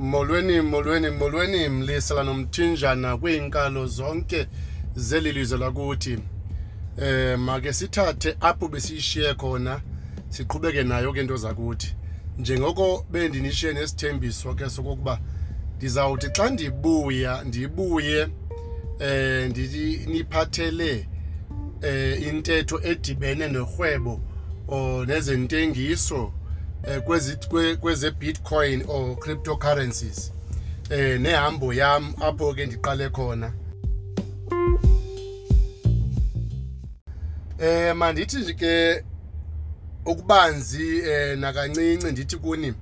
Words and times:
molweni 0.00 0.60
molweni 0.60 1.10
molweni 1.10 1.68
mlisela 1.68 2.22
nomthinjana 2.24 3.16
kwiinkalo 3.16 3.86
zonke 3.86 4.46
zeli 4.94 5.32
lizwe 5.32 5.58
lakuthi 5.58 6.18
eh 6.98 7.38
make 7.38 7.72
sithathe 7.72 8.36
apho 8.40 8.68
besiyishiye 8.68 9.34
khona 9.34 9.80
siqhubeke 10.28 10.82
nayo 10.82 11.12
ke 11.12 11.20
into 11.20 11.36
zakuthi. 11.36 11.94
Njengoko 12.38 13.06
bendinishiye 13.10 13.72
nesithembiso 13.72 14.54
ke 14.54 14.70
sokokuba 14.70 15.20
ndizawuthi 15.76 16.26
xa 16.32 16.50
ndibuya 16.50 17.44
ndibuye 17.44 18.28
eh 18.98 19.50
ndithi 19.50 20.06
niphathele 20.06 21.08
eh 21.82 22.22
intetho 22.22 22.80
edibene 22.82 23.48
norhwebo 23.48 24.20
o 24.68 25.04
nezentengiso 25.04 26.20
kwezi 26.20 26.28
kwe- 26.28 26.39
kweze 27.80 28.10
Bitcoin 28.10 28.84
or 28.88 29.16
cryptocurrencies. 29.16 30.32
Eh 30.90 31.20
nehambo 31.20 31.72
yam 31.72 32.14
apho 32.20 32.54
ke 32.54 32.66
ndiqale 32.66 33.08
khona. 33.10 33.52
Eh 37.58 37.96
mandithi 37.96 38.36
nje 38.36 38.54
ke 38.54 39.04
ukubanzi 40.06 40.98
eh 40.98 41.38
nakancinci 41.38 42.12
ndithi 42.12 42.36
kuni 42.36 42.74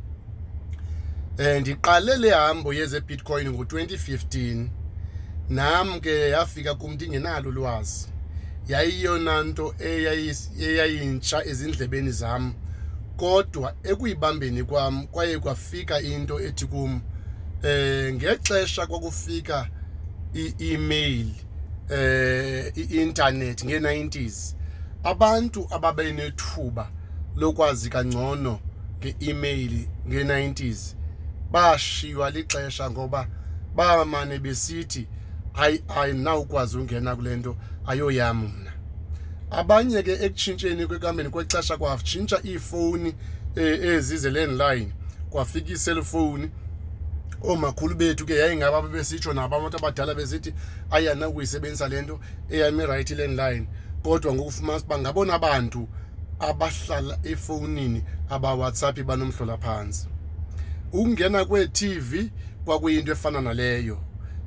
eh 1.39 1.61
ndiqale 1.61 2.17
le 2.17 2.31
hambo 2.31 2.75
yeze 2.75 3.01
Bitcoin 3.01 3.49
ngo2015 3.49 4.67
nam 5.49 6.01
ke 6.01 6.31
yafika 6.31 6.75
kum 6.75 6.93
ndingenalo 6.93 7.49
ulwazi. 7.49 8.09
Yayiyona 8.69 9.43
nto 9.43 9.75
eyayintsha 9.79 11.45
ezindlebeni 11.45 12.11
zam. 12.11 12.55
Kodwa 13.19 13.75
ekuyibambeni 13.83 14.65
kwam 14.65 15.07
kwaye 15.07 15.39
kwafika 15.39 16.01
into 16.01 16.41
ethi 16.41 16.67
kum 16.67 17.01
eh 17.63 18.15
ngexesha 18.15 18.87
kwakufika 18.87 19.69
i-email 20.35 21.27
eh 21.89 22.73
i-internet 22.77 23.65
nge-90s 23.65 24.55
abantu 25.05 25.67
ababenethuba 25.71 26.91
lokwazi 27.37 27.91
kangcono 27.91 28.61
nge-email 28.99 29.87
nge-90s 30.09 30.95
bashiywa 31.51 32.31
lixesha 32.31 32.91
ngoba 32.91 33.29
bamane 33.77 34.39
besithi 34.39 35.09
hayi 35.53 35.83
ayinawukwazi 35.89 36.79
ungena 36.79 37.17
kule 37.17 37.37
nto 37.37 37.57
ayoyam 37.87 38.39
mna 38.39 38.73
abanye 39.51 40.03
ke 40.03 40.13
ekutshintsheni 40.13 40.87
kwekambeni 40.87 41.31
kwexesha 41.31 41.77
kwatshintsha 41.77 42.41
iifowuni 42.45 43.15
eh, 43.57 43.85
ezi 43.85 44.17
ze-landline 44.19 44.93
kwafika 45.31 45.71
iiselfowuni 45.71 46.51
oomakhulu 47.43 47.95
bethu 47.95 48.27
ke 48.27 48.35
yayingaba 48.35 48.83
besitsho 48.83 49.33
nabo 49.33 49.57
abantu 49.57 49.77
abadala 49.77 50.15
besithi 50.15 50.55
ayanakuyisebenzisa 50.91 51.89
le 51.89 52.03
nto 52.03 52.21
eyam 52.51 52.81
irayithi 52.81 53.15
landline. 53.15 53.67
Kodwa 54.03 54.35
ngokufumanisa 54.35 54.87
uba 54.87 54.99
ngabona 54.99 55.39
bantu 55.39 55.89
abahlala 56.41 57.19
efowunini 57.23 58.03
abawhatsapp 58.31 59.03
banomhlola 59.03 59.59
phantsi. 59.59 60.07
Ukungena 60.93 61.45
kwee-tv 61.45 62.31
kwakuyinto 62.65 63.13
efana 63.13 63.41
naleyo. 63.41 63.99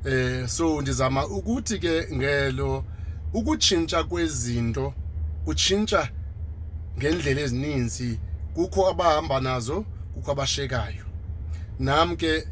Eh 0.04 0.48
so 0.48 0.80
ndizama 0.80 1.26
ukuthi 1.26 1.78
ke 1.78 2.08
ngelo 2.12 2.84
ukutshintsha 3.34 4.04
kwezinto 4.04 4.94
kutshintsha 5.44 6.08
ngendlela 6.98 7.40
ezininzi. 7.40 8.20
Kukho 8.54 8.88
abahamba 8.88 9.40
nazo 9.40 9.84
kukho 10.14 10.32
abashekayo. 10.32 11.04
Nam 11.78 12.16
ke 12.16 12.46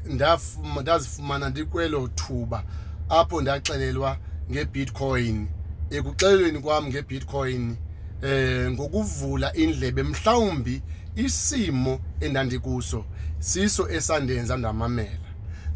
ndazifumana 0.81 1.51
ndikwelo 1.51 2.09
thuba 2.09 2.65
apho 3.09 3.41
ndaxelelwa 3.41 4.19
ngebitcoin. 4.51 5.49
Ekuxelelweni 5.91 6.59
kwam 6.59 6.87
ngebitcoin 6.87 7.77
eh 8.23 8.71
ngokuvula 8.71 9.53
indlebe 9.57 10.03
mhlawumbi 10.03 10.83
isimo 11.17 12.01
endandikuso 12.21 13.05
siso 13.39 13.89
esandenza 13.91 14.57
ndamamela. 14.57 15.31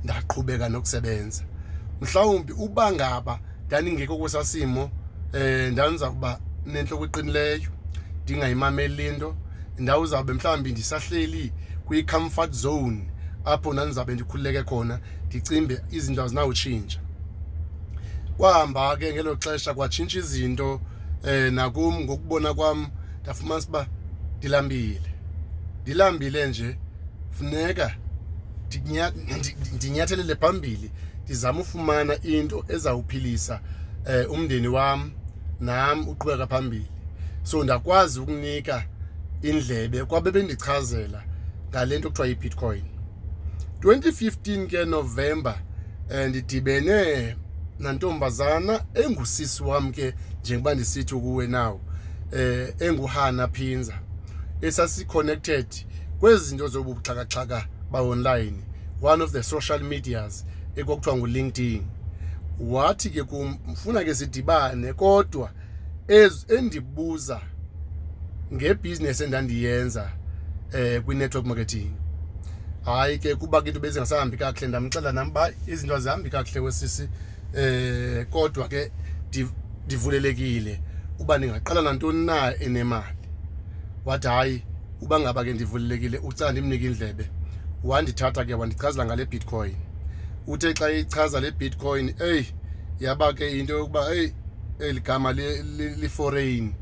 Ndaqhubeka 0.05 0.69
nokusebenza. 0.69 1.43
Mhlawumbi 2.01 2.53
uba 2.53 2.93
ngaba 2.93 3.41
ndandingekho 3.67 4.17
kwesasimo 4.17 4.91
eh 5.33 5.73
ndandiza 5.73 6.11
kuba 6.11 6.41
nenhloko 6.67 7.05
eqinileyo 7.05 7.71
ndingayimameli 8.25 9.07
into 9.09 9.37
ndawuzawube 9.79 10.33
mhlawumbi 10.33 10.73
ndisahleli 10.73 11.53
kwi-comfort 11.87 12.53
zone 12.53 13.09
apho 13.45 13.73
ndandizabe 13.73 14.15
ndikhululeke 14.15 14.63
khona 14.63 15.01
ndicimbe 15.27 15.83
izinto 15.91 16.23
azinawutshintsha 16.23 17.01
kwahamba 18.37 18.97
ke 18.97 19.13
ngelo 19.13 19.37
xesha 19.37 19.75
kwatshintsha 19.75 20.19
izinto 20.19 20.81
eh 21.27 21.53
nakum 21.53 22.01
ngokubona 22.01 22.55
kwam 22.55 22.89
ndafumanisa 23.23 23.69
uba 23.69 23.87
ndilambile. 24.39 25.01
Ndilambile 25.83 26.49
nje 26.49 26.77
funeka 27.31 27.97
ndinya- 28.69 29.11
ndi- 29.11 29.57
ndinyathelele 29.75 30.37
phambili. 30.37 30.91
Ndizame 31.25 31.61
ufumana 31.61 32.23
into 32.23 32.65
ezawuphilisa 32.69 33.61
eh 34.07 34.31
umndeni 34.31 34.69
wam 34.69 35.11
nam 35.61 36.09
uqhubeka 36.09 36.47
phambili. 36.47 36.87
So 37.43 37.65
ndakwazi 37.65 38.21
ukunika 38.21 38.85
indlebe 39.43 40.05
kwabe 40.05 40.31
bendichazela 40.31 41.23
ngale 41.71 41.99
nto 41.99 42.09
kuthiwa 42.09 42.29
yi-bitcoin. 42.29 42.83
2015 43.81 44.67
ke 44.67 44.85
November 44.85 45.59
eh, 46.11 46.29
ndidibene 46.29 47.37
nantombazana 47.79 48.85
engusisi 48.95 49.63
wam 49.63 49.93
ke 49.93 50.15
njengoba 50.41 50.75
ndisithi 50.75 51.15
kuwe 51.15 51.47
now 51.47 51.81
eh 52.33 52.75
enguhana 52.81 53.49
Phinza 53.49 53.99
esasi 54.61 55.05
connected 55.05 55.67
kwezi 56.21 56.45
zinto 56.45 56.69
zobuxhakaxhaka 56.69 57.67
ba 57.91 58.01
online 58.01 58.57
one 59.03 59.23
of 59.25 59.33
the 59.33 59.43
social 59.43 59.81
medias. 59.81 60.45
Ekokuthiwa 60.77 61.17
ngu-LinkedIn 61.17 61.83
wathi 62.61 63.11
ke 63.11 63.23
kumfuna 63.23 64.05
ke 64.05 64.15
sidibane 64.15 64.93
kodwa 64.93 65.51
endibuza 66.49 67.41
ngebusiness 68.53 69.21
endandiyenza 69.21 70.11
eh 70.73 71.03
kwi-network 71.03 71.47
marketing. 71.47 71.91
Hayi 72.85 73.19
ke 73.19 73.35
kuba 73.35 73.63
ke 73.63 73.69
into 73.69 73.81
bezingasahambi 73.81 74.37
kakuhle 74.37 74.69
ndamxela 74.69 75.13
nam 75.13 75.29
uba 75.29 75.51
izinto 75.67 75.95
azihambi 75.97 76.31
kakuhle 76.31 76.61
wesisi 76.61 77.09
eh 77.55 78.27
kodwa 78.31 78.69
ke 78.69 78.93
ndi- 79.31 79.49
ndivulelekile 79.87 80.81
uba 81.19 81.39
ndingaqala 81.39 81.83
nantoni 81.83 82.27
na 82.27 82.55
enemali? 82.61 83.17
Wathi 84.05 84.27
hayi 84.29 84.63
uba 85.01 85.21
ngaba 85.21 85.45
ke 85.45 85.53
ndivulelekile 85.53 86.19
ucala 86.19 86.53
ndimnike 86.53 86.87
indlebe. 86.87 87.31
Wandithatha 87.85 88.45
ke 88.45 88.55
wandichazela 88.55 89.05
ngale 89.05 89.25
bitcoin. 89.27 89.75
Uthe 90.47 90.73
xa 90.75 90.91
ichaza 90.91 91.41
le 91.41 91.51
bitcoin 91.51 92.15
eyi 92.21 92.47
yaba 93.01 93.33
ke 93.33 93.59
into 93.61 93.79
yokuba 93.79 94.15
eyi 94.15 94.35
eli 94.79 95.01
gama 95.01 95.33
li- 95.33 95.63
li- 95.63 95.95
li-foreign. 95.97 96.73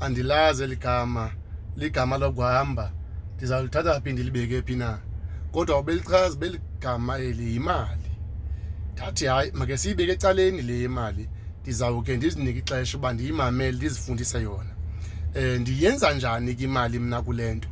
Andilazi 0.00 0.62
eli 0.64 0.76
gama 0.76 1.30
ligama 1.76 2.18
lokuhamba. 2.18 2.92
Ndizalithatha 3.36 4.00
phi 4.00 4.12
ndilibeke 4.12 4.62
phi 4.62 4.76
na? 4.76 4.98
Kodwa 5.52 5.78
ubelichaza 5.78 6.36
beli 6.36 6.60
gama 6.80 7.18
eli 7.18 7.52
yimali. 7.52 8.10
Ndathi 8.92 9.26
hayi 9.26 9.50
make 9.54 9.76
siyibeke 9.78 10.12
ecaleni 10.12 10.62
le 10.62 10.78
yemali. 10.80 11.28
Ndizawuke 11.62 12.16
ndizinike 12.16 12.58
ixesha 12.58 12.98
uba 12.98 13.12
ndiyimamele 13.12 13.76
ndizifundise 13.76 14.42
yona. 14.42 14.70
Eh 15.34 15.60
ndiyenza 15.60 16.12
njani 16.14 16.54
ke 16.54 16.64
imali 16.64 16.98
mna 16.98 17.22
kule 17.22 17.54
nto? 17.54 17.68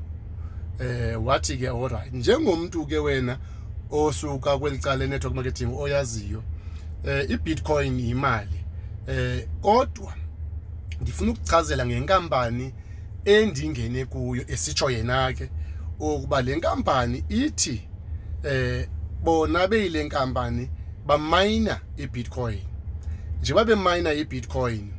Eh 0.81 1.25
wathi 1.25 1.57
ke 1.57 1.69
alright 1.69 2.13
njengomntu 2.15 2.87
ke 2.87 2.99
wena 2.99 3.39
osuka 3.91 4.59
kweli 4.59 4.79
cala 4.79 5.07
network 5.07 5.35
marketing 5.35 5.75
oyaziyo 5.79 6.43
eh 7.05 7.31
iBitcoin 7.31 8.01
imali 8.01 8.65
eh 9.09 9.47
kodwa 9.63 10.15
ndifuna 11.01 11.33
ukuchazela 11.33 11.87
ngenkampani 11.87 12.75
endingene 13.25 14.05
kuyo 14.05 14.45
esitsho 14.49 14.91
yena 14.91 15.33
ke 15.33 15.51
ukuba 16.01 16.43
le 16.43 16.57
nkampani 16.57 17.25
ithi 17.29 17.89
eh 18.45 18.89
bona 19.23 19.69
beyile 19.69 20.05
nkampani 20.05 20.71
bamayina 21.07 21.81
iBitcoin. 21.97 22.61
Njengoba 23.41 23.65
bemayina 23.65 24.13
iBitcoin 24.13 24.93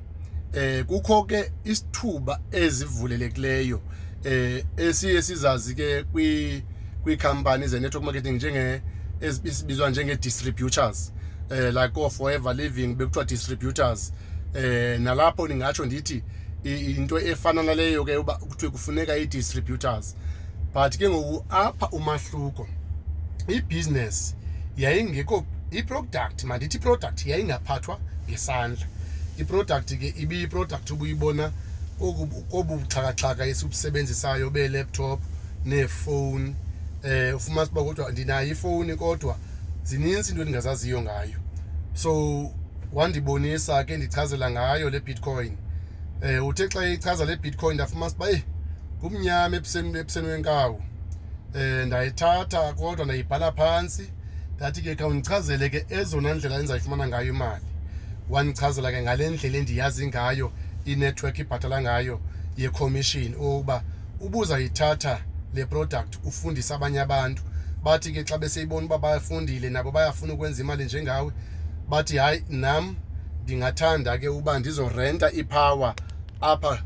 eh 0.54 0.86
kukho 0.86 1.24
ke 1.24 1.52
isithuba 1.64 2.42
ezivulelekileyo 2.52 3.82
eh 4.24 4.66
esiye 4.78 5.22
sizazi 5.22 5.76
ke 5.76 6.04
kwi 6.04 6.64
kwikhampani 7.04 7.68
ze 7.68 7.80
network 7.80 8.06
marketing 8.06 8.36
njenge 8.36 8.82
esibizwa 9.22 9.90
njenge 9.90 10.16
distributors 10.16 11.12
eh 11.52 11.74
like 11.74 12.00
o 12.00 12.10
forever 12.10 12.56
living 12.56 12.96
bekuthiwa 12.96 13.26
distributors. 13.26 14.14
Eh 14.54 15.00
nalapho 15.00 15.48
ningatsho 15.48 15.86
ndithi 15.86 16.24
into 16.64 17.20
efana 17.20 17.64
naleyo 17.64 18.06
ke 18.06 18.18
uba 18.18 18.34
kuthiwe 18.34 18.72
kufuneka 18.72 19.18
i-distributors. 19.18 20.16
But 20.74 20.98
ke 20.98 21.10
ngoku 21.10 21.46
apha 21.50 21.90
umahluko 21.90 22.68
i-business 23.48 24.36
yayingekho 24.78 25.46
i-product 25.72 26.44
mandithi 26.44 26.78
i-product 26.78 27.26
yayingaphathwa 27.26 28.00
ngesandla. 28.30 28.88
I-product 29.38 29.98
ke 29.98 30.14
ibiyi-product 30.18 30.92
ubuyibona 30.92 31.52
kobu 32.00 32.78
buxhakaxhaka 32.78 33.46
esibusebenzisayo 33.46 34.50
bee-laptop 34.50 35.20
neefowuni 35.66 36.56
eh 37.04 37.36
ufumanisa 37.36 37.72
uba 37.72 37.84
kodwa 37.84 38.12
ndinayo 38.12 38.52
ifowuni 38.52 38.96
kodwa 38.96 39.38
zininzi 39.84 40.32
into 40.32 40.42
endingazaziyo 40.42 41.02
ngayo. 41.02 41.40
So 41.94 42.52
wandibonisa 42.94 43.84
ke 43.84 43.98
ndichazela 43.98 44.52
ngayo 44.52 44.90
le 44.90 45.00
bitcoin. 45.00 45.58
Eh 46.22 46.46
uthe 46.46 46.68
xa 46.68 46.88
ichaza 46.88 47.26
le 47.26 47.36
bitcoin 47.36 47.74
ndafumanisa 47.74 48.16
uba 48.16 48.30
eh 48.30 48.44
kumnyama 49.02 49.56
ebuseni 49.56 50.00
ebuseni 50.00 50.28
wenkawu 50.28 50.82
eh 51.56 51.88
ndayithatha 51.88 52.74
kodwa 52.74 53.06
ndayibhala 53.06 53.52
phantsi. 53.52 54.10
Ndathi 54.56 54.82
ke 54.82 54.96
khawundichazele 54.96 55.70
ke 55.70 55.86
ezona 55.90 56.34
ndlela 56.34 56.56
endizayifumana 56.56 57.08
ngayo 57.08 57.28
imali. 57.28 57.66
Wandichazela 58.30 58.92
ke 58.92 59.02
ngale 59.02 59.30
ndlela 59.30 59.58
endiyazi 59.58 60.08
ngayo 60.08 60.52
inetwork 60.86 61.40
ibhatala 61.40 61.82
ngayo 61.82 62.20
ye-commission 62.58 63.36
ukuba 63.36 63.84
ubuzayithatha 64.20 65.20
le 65.54 65.66
product 65.66 66.20
ufundise 66.26 66.74
abanye 66.74 67.00
abantu. 67.02 67.44
Bathi 67.84 68.12
ke 68.14 68.24
xa 68.24 68.38
beseyibona 68.38 68.86
uba 68.86 68.98
bafundile 68.98 69.70
nabo 69.70 69.92
bayafuna 69.92 70.34
ukwenza 70.34 70.62
imali 70.62 70.84
njengawe 70.86 71.32
bathi 71.90 72.18
hayi 72.18 72.44
nam 72.50 72.96
ndingathanda 73.44 74.18
ke 74.18 74.30
uba 74.30 74.60
ndizorenta 74.60 75.32
ipower 75.32 75.96
apha 76.42 76.84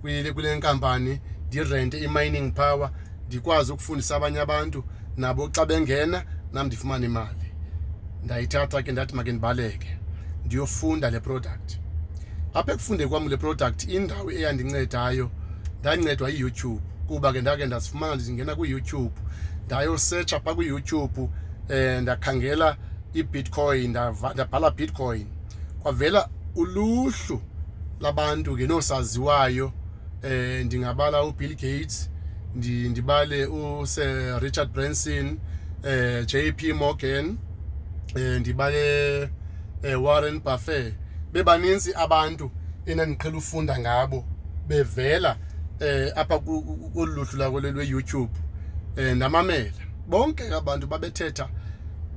kule 0.00 0.56
nkampani 0.56 1.20
ndirente 1.48 1.98
i-mining 1.98 2.52
power 2.52 2.90
ndikwazi 3.26 3.72
ukufundisa 3.72 4.16
abanye 4.16 4.40
abantu 4.40 4.84
nabo 5.16 5.48
xa 5.48 5.66
bengena 5.66 6.24
nam 6.52 6.66
ndifumane 6.66 7.06
imali. 7.06 7.52
Ndayithatha 8.24 8.82
ke 8.82 8.92
ndathi 8.92 9.14
make 9.14 9.32
ndibaleke 9.32 9.98
ndiyofunda 10.44 11.10
le 11.10 11.20
product. 11.20 11.78
Apha 12.54 12.72
ekufundeni 12.72 13.10
kwam 13.10 13.28
le 13.28 13.36
product 13.36 13.84
indawo 13.88 14.30
eyandincedayo 14.32 15.30
ndancedwa 15.80 16.30
yiyoutube. 16.30 16.82
Kuba 17.08 17.32
ke 17.32 17.40
ndake 17.40 17.66
ndazifumana 17.66 18.14
ndingena 18.16 18.54
kwiyoutube. 18.54 19.20
Ndayosetsha 19.66 20.40
phaa 20.40 20.54
kwiyoutube 20.54 21.20
um 21.20 21.30
ndakhangela 22.02 22.76
ibitcoin 23.14 23.90
ndabhala 23.90 24.70
bitcoin. 24.70 25.26
Kwavela 25.82 26.28
uluhlu 26.54 27.42
labantu 28.00 28.56
ke 28.56 28.66
noosaziwayo 28.66 29.72
eh 30.22 30.64
ndingabala 30.66 31.22
uBill 31.22 31.54
Gates 31.54 32.10
ndibale 32.54 33.46
uSir 33.46 34.40
Richard 34.40 34.72
Branson 34.72 35.38
eh 35.84 36.26
JP 36.26 36.62
Morgan 36.74 37.38
eh 38.14 38.40
ndibale 38.40 39.22
eh 39.82 40.02
Warren 40.02 40.40
Buffett. 40.40 40.94
Bebaninzi 41.32 41.94
abantu 41.94 42.50
enandiqhela 42.86 43.36
ufunda 43.36 43.78
ngabo 43.78 44.24
bevela 44.68 45.36
eh 45.80 46.12
apha 46.16 46.38
kuluhlu 46.38 47.38
lako 47.38 47.60
lwe 47.60 47.86
YouTube 47.86 48.32
eh 48.96 49.16
ndamamela 49.16 49.72
bonke 50.08 50.54
abantu 50.54 50.86
babethetha 50.86 51.48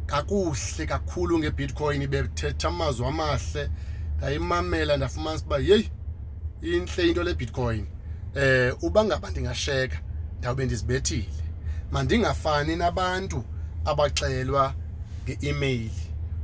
kakuhle 0.06 0.86
kakhulu 0.86 1.40
ngeBitcoin 1.40 2.08
bethetha 2.08 2.68
amazwi 2.68 3.06
amahle. 3.06 3.70
Ndayimamela 4.18 4.98
ndafumanisa 4.98 5.46
uba 5.46 5.60
hey 5.60 5.84
inhle 6.62 7.08
into 7.08 7.24
le 7.24 7.34
Bitcoin. 7.34 7.86
Eh 8.36 8.84
uba 8.84 9.06
ngaba 9.06 9.32
ndingasheka 9.32 10.02
ndawube 10.40 10.66
ndizibethile. 10.66 11.44
Mandingafani 11.92 12.76
nabantu 12.76 13.44
abaxelwa 13.86 14.74
nge-email 15.24 15.90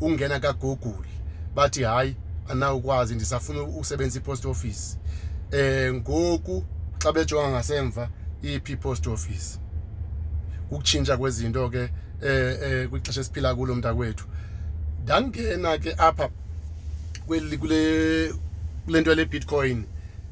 ungena 0.01 0.39
kaGoogle 0.39 1.09
bathi 1.55 1.83
hayi 1.83 2.15
anawukwazi 2.49 3.15
ndisafuna 3.15 3.63
usebenzisa 3.63 4.19
ipost 4.19 4.45
office. 4.45 4.97
Eh 5.51 5.93
ngoku 5.93 6.65
xa 6.99 7.11
bejonga 7.11 7.49
ngasemva 7.49 8.09
iphi 8.41 8.75
post 8.75 9.07
office. 9.07 9.59
Ukutshintsha 10.71 11.17
kwezinto 11.17 11.69
ke 11.69 11.89
eh 12.21 12.57
eh 12.61 12.89
kwixesha 12.89 13.21
esiphila 13.21 13.55
kulo 13.55 13.75
mntakwethu. 13.75 14.25
Ndangena 15.03 15.77
ke 15.77 15.95
apha 15.97 16.29
kweli 17.27 17.57
kule 17.57 18.33
kulento 18.85 19.15
le 19.15 19.25
Bitcoin 19.25 19.85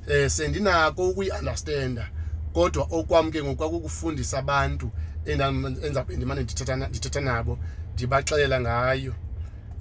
eh 0.07 0.29
sendinako 0.29 1.09
ukuyiunderstanda. 1.09 2.09
Kodwa 2.53 2.87
okwamke 2.91 3.43
ngokwakukufundisa 3.43 4.39
abantu 4.39 4.91
enzabe 5.25 6.15
ndimane 6.15 6.43
ndithetha 6.43 6.75
ndithetha 6.75 7.21
nabo 7.21 7.59
ndibaxelela 7.93 8.61
ngayo. 8.61 9.13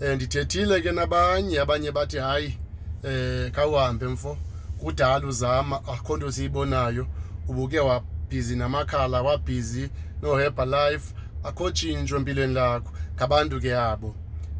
Eh 0.01 0.17
ndithethile 0.17 0.81
ke 0.81 0.93
nabanye 0.93 1.61
abanye 1.61 1.93
bathi 1.93 2.19
hayi 2.19 2.59
eh 3.03 3.51
kawuhambe 3.51 4.07
mfo. 4.07 4.37
Kudala 4.83 5.27
uzama 5.27 5.77
akho 5.77 6.17
nto 6.17 6.33
siyibonayo 6.33 7.07
ubuke 7.49 7.81
wabhizi 7.81 8.57
namakhala 8.57 9.23
wabhizi 9.23 9.91
no 10.23 10.37
Herbalife 10.37 11.15
akho 11.45 11.71
tshintsho 11.71 12.17
empilweni 12.17 12.55
lakho 12.55 12.91
ngabantu 13.15 13.61
ke 13.61 13.77
abo 13.77 14.15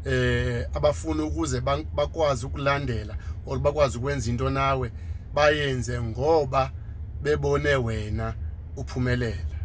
eh 0.05 0.67
abafuna 0.73 1.23
ukuze 1.23 1.61
bakwazi 1.95 2.45
ukulandela 2.45 3.15
or 3.45 3.59
bakwazi 3.59 3.97
ukwenza 3.97 4.29
into 4.29 4.49
nawe 4.49 4.91
bayenze 5.33 6.01
ngoba 6.01 6.71
bebone 7.21 7.75
wena 7.75 8.33
uphumelela. 8.77 9.57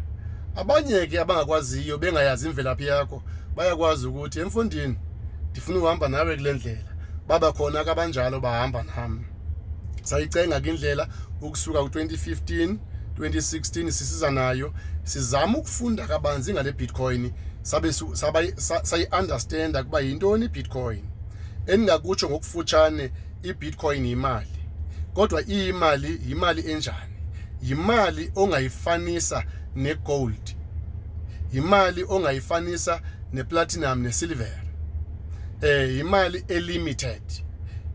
Abanye 0.55 1.07
ke 1.07 1.19
abangakwaziyo 1.19 1.97
bengayazi 1.97 2.47
imvelaphi 2.47 2.85
yakho 2.85 3.23
bayakwazi 3.55 4.07
ukuthi 4.07 4.39
emfundini 4.39 4.95
ndifuna 5.51 5.79
uhamba 5.79 6.07
nawe 6.07 6.35
kule 6.35 6.53
ndlela 6.53 6.93
baba 7.27 7.51
khona 7.51 7.83
kabanjalo 7.83 8.39
bahamba 8.39 8.83
nami. 8.83 9.25
Sayicenga 10.03 10.61
ke 10.61 10.69
indlela 10.69 11.07
ukusuka 11.41 11.79
ku2015 11.79 12.75
2016 13.17 13.91
sisiza 13.91 14.31
nayo. 14.31 14.73
Sizama 15.03 15.57
ukufunda 15.57 16.07
kabanzi 16.07 16.53
ngale 16.53 16.71
Bitcoin. 16.71 17.31
Sabe 17.61 17.93
sayi 18.83 19.07
understand 19.19 19.77
kuba 19.83 19.99
yintoni 19.99 20.45
iBitcoin 20.45 21.03
engakutsho 21.67 22.29
ngokufutshane 22.29 23.11
iBitcoin 23.43 24.05
imali 24.05 24.59
kodwa 25.13 25.41
iyimali 25.47 26.15
imali 26.29 26.71
enjani? 26.71 27.13
Imali 27.69 28.31
ongayifanisa 28.35 29.43
negold. 29.75 30.55
Imali 31.53 32.05
ongayifanisa 32.09 33.01
neplatinum 33.33 34.01
nesilver. 34.01 34.61
Eh 35.61 35.97
imali 35.99 36.43
elimited. 36.47 37.21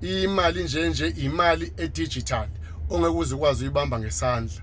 Imali 0.01 0.65
nje 0.65 0.89
nje 0.89 1.09
imali 1.09 1.73
edigital 1.77 2.49
ongeke 2.91 3.35
ukwazi 3.35 3.65
uyibamba 3.65 3.99
ngesandla. 4.01 4.63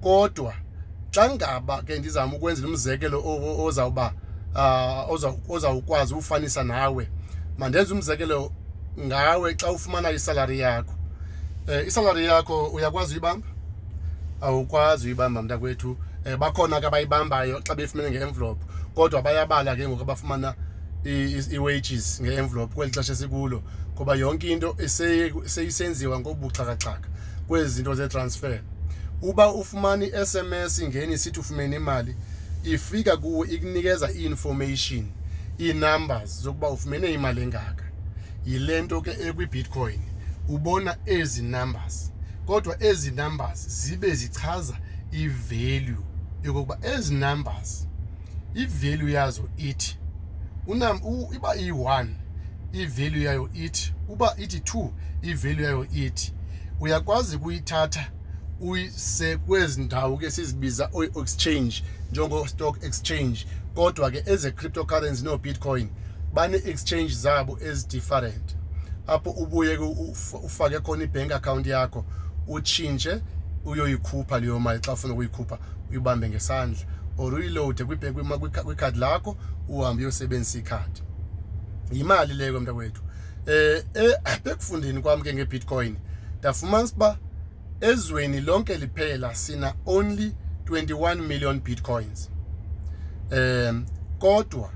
Kodwa 0.00 0.54
xa 1.10 1.30
ngaba 1.30 1.82
ke 1.82 1.98
ndizama 1.98 2.36
ukwenza 2.36 2.66
umzekelo 2.66 3.22
ozawuba 3.64 4.12
ozawukwazi 5.48 6.14
ufanisa 6.14 6.64
nawe 6.64 7.08
mandenze 7.58 7.94
umzekelo 7.94 8.52
ngawe 8.98 9.54
xa 9.54 9.70
ufumana 9.70 10.10
isalary 10.10 10.58
yakho. 10.58 10.94
Eh 11.68 11.86
isalary 11.86 12.24
yakho 12.24 12.66
uyakwazi 12.66 13.12
uyibamba? 13.12 13.46
Awukwazi 14.40 15.06
uyibamba 15.06 15.42
mntakwethu. 15.42 15.96
Eh 16.24 16.36
bakhona 16.36 16.80
ke 16.80 16.86
abayibambayo 16.86 17.60
xa 17.66 17.74
befumene 17.74 18.10
nge-envelope 18.10 18.64
kodwa 18.94 19.22
bayabala 19.22 19.76
ke 19.76 19.88
ngoku 19.88 20.02
abafumana 20.02 20.54
i-wages 21.04 22.20
nge-envelope 22.22 22.74
kweli 22.74 22.92
xesha 22.92 23.12
esikulo 23.12 23.62
ngoba 23.94 24.14
yonke 24.14 24.52
into 24.52 24.76
seyisenziwa 25.46 26.20
ngobuxhakaxhaka 26.20 27.08
kwezi 27.48 27.74
zinto 27.74 27.94
ze-transfer. 27.94 28.60
Uba 29.22 29.52
ufumana 29.52 30.04
i-SMS 30.04 30.78
ingeni 30.78 31.12
isithi 31.14 31.40
ufumene 31.40 31.76
imali 31.76 32.16
ifika 32.64 33.16
kuwe 33.16 33.48
ikunikeza 33.48 34.12
i-information 34.12 35.06
ii-numbers 35.60 36.42
zokuba 36.42 36.70
ufumene 36.70 37.12
imali 37.12 37.42
engaka. 37.42 37.84
Yile 38.46 38.82
nto 38.82 39.00
ke 39.00 39.10
ekwi-bitcoin 39.10 40.00
ubona 40.48 40.96
ezi 41.06 41.42
numbers. 41.42 42.12
Kodwa 42.46 42.82
ezi 42.82 43.10
numbers 43.10 43.68
zibe 43.68 44.14
zichaza 44.14 44.78
i-value 45.12 46.04
yokokuba 46.44 46.78
ezi 46.82 47.14
numbers 47.14 47.86
i-value 48.54 49.12
yazo 49.12 49.48
ithi 49.56 49.99
iba 51.34 51.56
iyi-1 51.56 52.06
i-value 52.72 53.24
yayo 53.24 53.50
ithi 53.54 53.92
uba 54.08 54.34
ithi 54.38 54.58
2 54.58 54.88
i-value 55.22 55.64
yayo 55.64 55.86
ithi 55.92 56.32
uyakwazi 56.80 57.36
ukuyithatha 57.36 58.10
uyise 58.60 59.36
kwezi 59.36 59.80
ndawo 59.80 60.16
ke 60.16 60.30
sizibiza 60.30 60.90
o-exchange 60.92 61.84
njengo-stock 62.10 62.84
exchange 62.84 63.46
kodwa 63.74 64.10
ke 64.10 64.22
eze-cryptocurrency 64.26 65.24
no-bitcoin 65.24 65.88
bane-exchange 66.34 67.14
zabo 67.14 67.58
ezi-different 67.60 68.56
apho 69.06 69.30
ubuye 69.30 69.78
ufake 70.44 70.80
khona 70.80 71.04
i-bank 71.04 71.32
account 71.32 71.66
yakho 71.66 72.04
utshintshe 72.48 73.22
uyoyikhupha 73.64 74.40
leyo 74.40 74.60
mali 74.60 74.80
xa 74.80 74.92
ufuna 74.92 75.14
ukuyikhupha 75.14 75.58
uyibambe 75.90 76.28
ngesandla 76.28 76.80
or 77.18 77.34
uyilowude 77.34 77.84
kwikhadi 78.64 78.98
lakho 78.98 79.36
uhambe 79.70 80.02
uyosebenzisa 80.02 80.58
ikhadi. 80.58 81.02
Imali 81.90 82.34
leyo 82.34 82.60
mntakwethu. 82.60 83.02
Eh 83.46 83.84
ekufundeni 84.44 85.02
kwami 85.02 85.22
ke 85.22 85.34
ngeBitcoin 85.34 85.96
ndafumanisa 86.38 86.94
ba 86.96 87.18
ezweni 87.80 88.40
lonke 88.40 88.76
liphela 88.76 89.34
sina 89.34 89.74
only 89.86 90.34
21 90.64 91.14
million 91.26 91.60
bitcoins. 91.60 92.30
Um 93.32 93.86
kodwa 94.18 94.70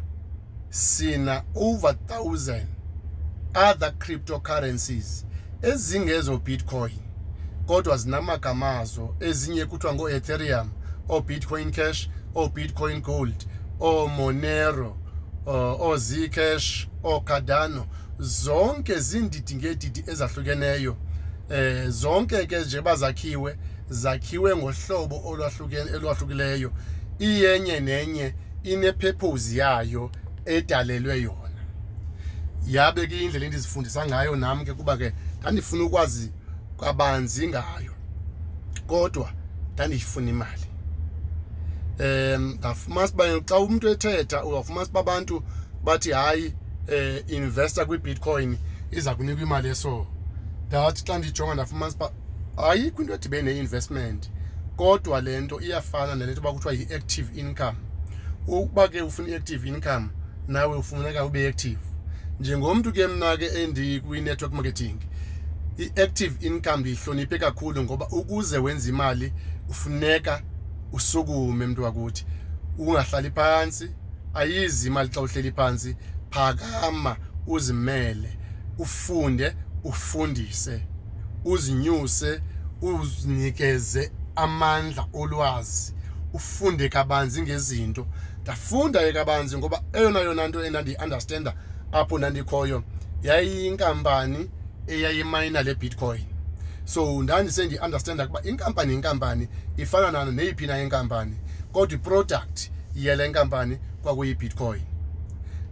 sina 0.70 1.42
over 1.54 1.96
1000 2.08 2.66
other 3.54 3.92
cryptocurrencies 3.98 5.26
ezingezo 5.62 6.38
bitcoin 6.38 6.98
kodwa 7.66 7.96
zinamagamazo 7.96 9.14
ezinye 9.20 9.66
kuthiwa 9.66 9.94
ngo-ethereum 9.94 10.68
o-bitcoin 11.08 11.70
cash 11.70 12.08
o-bitcoin 12.34 13.00
gold. 13.00 13.46
O-monero 13.80 14.96
o-zcash 15.46 16.88
o-cardano 17.02 17.86
zonke 18.18 19.00
zindidi 19.00 19.54
ngedidi 19.54 20.04
ezahlukeneyo. 20.06 20.96
Eh 21.50 21.88
zonke 21.88 22.46
ke 22.46 22.58
nje 22.58 22.80
bazakhiwe 22.80 23.58
zakhiwe 23.88 24.56
ngohlobo 24.56 25.22
olwahlukene 25.28 25.90
elwahlukileyo 25.90 26.72
iyenye 27.18 27.80
nenye 27.80 28.34
inepurpose 28.62 29.56
yayo 29.56 30.10
edalelwe 30.44 31.20
yona. 31.20 31.62
Yabe 32.66 33.06
ke 33.06 33.24
indlela 33.24 33.44
endizifundisa 33.44 34.06
ngayo 34.06 34.36
nami 34.36 34.64
ke 34.64 34.72
kuba 34.74 34.96
ke 34.96 35.12
ndandifuna 35.40 35.84
ukwazi 35.84 36.32
kabanzi 36.80 37.48
ngayo. 37.48 37.92
Kodwa 38.86 39.32
ndandiyifuna 39.74 40.30
imali. 40.30 40.63
Em 41.98 42.54
ndafumanisa 42.54 43.14
uba 43.14 43.40
xa 43.48 43.58
umuntu 43.58 43.88
ethetha 43.88 44.44
uyafumanisa 44.44 44.90
uba 44.90 45.00
abantu 45.00 45.42
bathi 45.84 46.10
hayi 46.12 46.54
eh 46.88 47.24
investor 47.26 47.86
kwi-bitcoin 47.86 48.56
iza 48.90 49.14
kunika 49.14 49.42
imali 49.42 49.68
eso 49.68 50.06
ndathi 50.68 51.04
xa 51.04 51.18
ndijonga 51.18 51.54
ndafumanisa 51.54 51.96
uba 51.96 52.12
ayikho 52.56 53.02
into 53.02 53.14
edibene 53.14 53.52
ne-investment 53.52 54.30
kodwa 54.76 55.20
le 55.20 55.40
nto 55.40 55.60
iyafana 55.60 56.14
nale 56.14 56.32
nto 56.32 56.40
uba 56.40 56.52
kuthiwa 56.52 56.74
yi-active 56.74 57.40
income. 57.40 57.78
Ukuba 58.46 58.88
ke 58.88 59.02
ufuna 59.02 59.28
i-active 59.28 59.68
income 59.68 60.08
nawe 60.48 60.76
ufuneka 60.76 61.24
ube 61.24 61.48
active. 61.48 61.78
Njengomntu 62.40 62.92
ke 62.92 63.06
mna 63.06 63.36
ke 63.36 63.46
endikwi-network 63.46 64.52
marketing 64.52 64.96
i-active 65.78 66.46
income 66.46 66.80
ndiyihloniphe 66.80 67.38
kakhulu 67.38 67.82
ngoba 67.82 68.08
ukuze 68.08 68.58
wenze 68.58 68.88
imali 68.88 69.32
ufuneka 69.68 70.42
usukume 70.96 71.66
mntu 71.66 71.82
wakuthi 71.82 72.26
ungahlali 72.78 73.30
phantsi 73.30 73.86
ayizi 74.34 74.86
imali 74.88 75.08
xa 75.14 75.20
uhleli 75.20 75.52
phantsi 75.52 75.96
phakama 76.30 77.16
uzimele 77.46 78.30
ufunde 78.78 79.56
ufundise 79.84 80.76
uzinyuse 81.44 82.40
uzinikeze 82.82 84.12
amandla 84.36 85.06
olwazi 85.12 85.94
ufunde 86.32 86.88
kabanzi 86.88 87.42
ngezinto. 87.42 88.06
Ndafunda 88.42 89.12
kabanzi 89.12 89.58
ngoba 89.58 89.82
eyona 89.92 90.20
yona 90.20 90.48
nto 90.48 90.64
endandiyi-understanda 90.64 91.54
apho 91.92 92.18
ndandikhoyo 92.18 92.82
yayiyinkampani 93.22 94.50
eyayimayina 94.86 95.62
le 95.62 95.74
bitcoin. 95.74 96.33
So 96.84 97.22
ndandisendi-understanda 97.22 98.24
ukuba 98.24 98.42
inkampani 98.42 98.94
inkampani 98.94 99.48
ifana 99.76 100.10
nana 100.10 100.32
neyiphi 100.32 100.66
na 100.66 100.82
inkampani 100.82 101.36
kodwa 101.72 101.98
iproduct 101.98 102.70
yele 102.94 103.28
nkampani 103.28 103.78
kwakuyi-bitcoin 104.02 104.82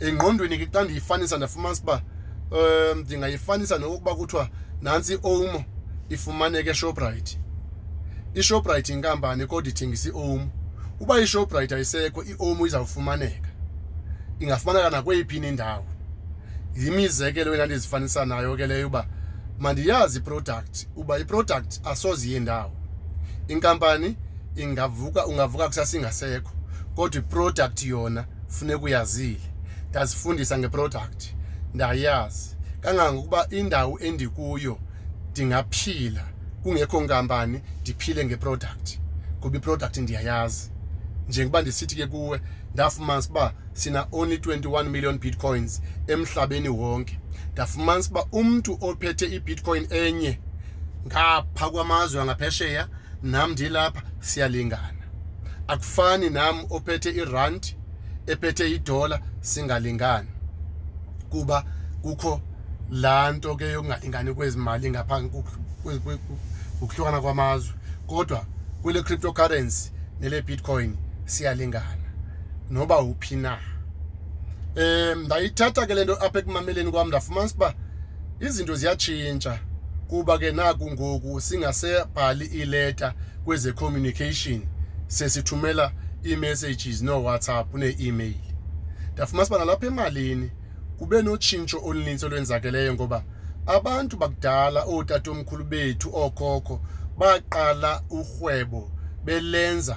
engqondweni 0.00 0.58
ke 0.58 0.66
xa 0.66 0.84
ndiyifanisa 0.84 1.36
ndafumanisa 1.36 1.82
uba 1.82 2.02
um 2.50 2.98
ndingayifanisa 2.98 3.78
nokokuba 3.78 4.14
kuthiwa 4.14 4.48
nantsi 4.82 5.14
i-omo 5.14 5.64
ifumaneke 6.08 6.70
eshoprite. 6.70 7.38
Ishoprite 8.34 8.92
inkampani 8.92 9.46
kodwa 9.46 9.70
ithengisa 9.70 10.08
i-omo. 10.08 10.50
Uba 11.00 11.20
ishoprite 11.20 11.74
ayisekho 11.74 12.22
i-omo 12.22 12.66
izawufumaneka. 12.66 13.48
Ingafumaneka 14.40 14.90
nakweyiphi 14.90 15.36
indawo. 15.36 15.86
Yimizekelo 16.76 17.52
endandizifanisa 17.52 18.24
nayo 18.26 18.56
ke 18.56 18.66
leyo 18.66 18.86
uba 18.86 19.06
mandiyazi 19.62 20.18
iproduct 20.18 20.86
uba 20.96 21.18
iproduct 21.18 21.80
asoze 21.86 22.28
iye 22.28 22.40
ndawo. 22.40 22.72
Inkampani 23.48 24.16
ingavuka 24.56 25.26
ungavuka 25.26 25.68
kusasingasekho 25.68 26.50
kodwa 26.96 27.20
iproduct 27.20 27.82
yona 27.82 28.24
funeka 28.48 28.78
uyazile. 28.78 29.40
Ndazifundisa 29.90 30.58
ngeproduct 30.58 31.34
ndayazi. 31.74 32.56
Kangangokuba 32.80 33.48
indawo 33.50 33.98
endikuyo 33.98 34.78
ndingaphila 35.30 36.24
kungekho 36.62 37.00
nkampani 37.02 37.60
ndiphile 37.80 38.24
ngeproduct 38.24 38.98
kuba 39.40 39.56
iproduct 39.56 39.96
ndiyayazi. 39.96 40.70
Njengoba 41.28 41.62
ndisithi 41.62 41.96
ke 41.96 42.06
kuwe 42.06 42.40
ndafumanisa 42.74 43.30
uba 43.30 43.54
sina 43.72 44.06
only 44.12 44.36
21 44.36 44.84
million 44.88 45.18
bitcoins 45.18 45.82
emhlabeni 46.06 46.68
wonke. 46.68 47.18
Ndafumanisa 47.52 48.10
uba 48.10 48.24
umntu 48.32 48.78
ophethe 48.80 49.26
ibitcoin 49.26 49.86
enye 49.90 50.38
ngapha 51.06 51.70
kwamazwe 51.70 52.22
angaphesheya 52.22 52.88
nam 53.22 53.52
ndilapha 53.52 54.02
siyalingana. 54.20 55.02
Akufani 55.68 56.30
nam 56.30 56.64
ophethe 56.70 57.10
irand 57.10 57.76
ephethe 58.26 58.70
idola 58.70 59.20
singalingani. 59.40 60.28
Kuba 61.30 61.64
kukho 62.02 62.40
laa 62.90 63.32
nto 63.32 63.56
ke 63.56 63.64
yokungalingani 63.64 64.34
kwezi 64.34 64.58
mali 64.58 64.90
ngapha 64.90 65.22
ukuhlukana 66.80 67.20
kwamazwe. 67.20 67.74
Kodwa 68.06 68.46
kule 68.82 69.02
cryptocurrency 69.02 69.90
nele 70.20 70.42
bitcoin 70.42 70.96
siyalingana. 71.24 72.01
Noba 72.70 73.00
uphi 73.00 73.36
na. 73.36 73.58
Um 74.76 75.24
ndayithatha 75.24 75.86
ke 75.86 75.94
le 75.94 76.04
nto 76.04 76.16
apha 76.16 76.38
ekumameleni 76.38 76.90
kwam 76.90 77.08
ndafumanisa 77.08 77.54
uba 77.54 77.74
izinto 78.40 78.74
ziyatshintsha 78.74 79.58
kuba 80.08 80.38
ke 80.38 80.52
naku 80.52 80.90
ngoku 80.90 81.40
singasebhali 81.40 82.46
iileta 82.46 83.14
kweze-communication 83.44 84.60
sesithumela 85.06 85.92
ii-messages 86.24 87.02
noo-whatsapp 87.02 87.74
nee-email. 87.74 88.40
Ndafumanisa 89.12 89.54
uba 89.54 89.58
nalapha 89.58 89.86
emalini 89.86 90.50
kube 90.98 91.22
notshintsho 91.22 91.80
olunintsi 91.84 92.26
olwenzakeleyo 92.26 92.94
ngoba 92.94 93.24
abantu 93.66 94.16
bakudala 94.16 94.84
ootatomkhulu 94.84 95.64
bethu 95.64 96.08
ookhokho 96.16 96.80
baqala 97.18 98.02
urhwebo 98.10 98.90
belenza 99.24 99.96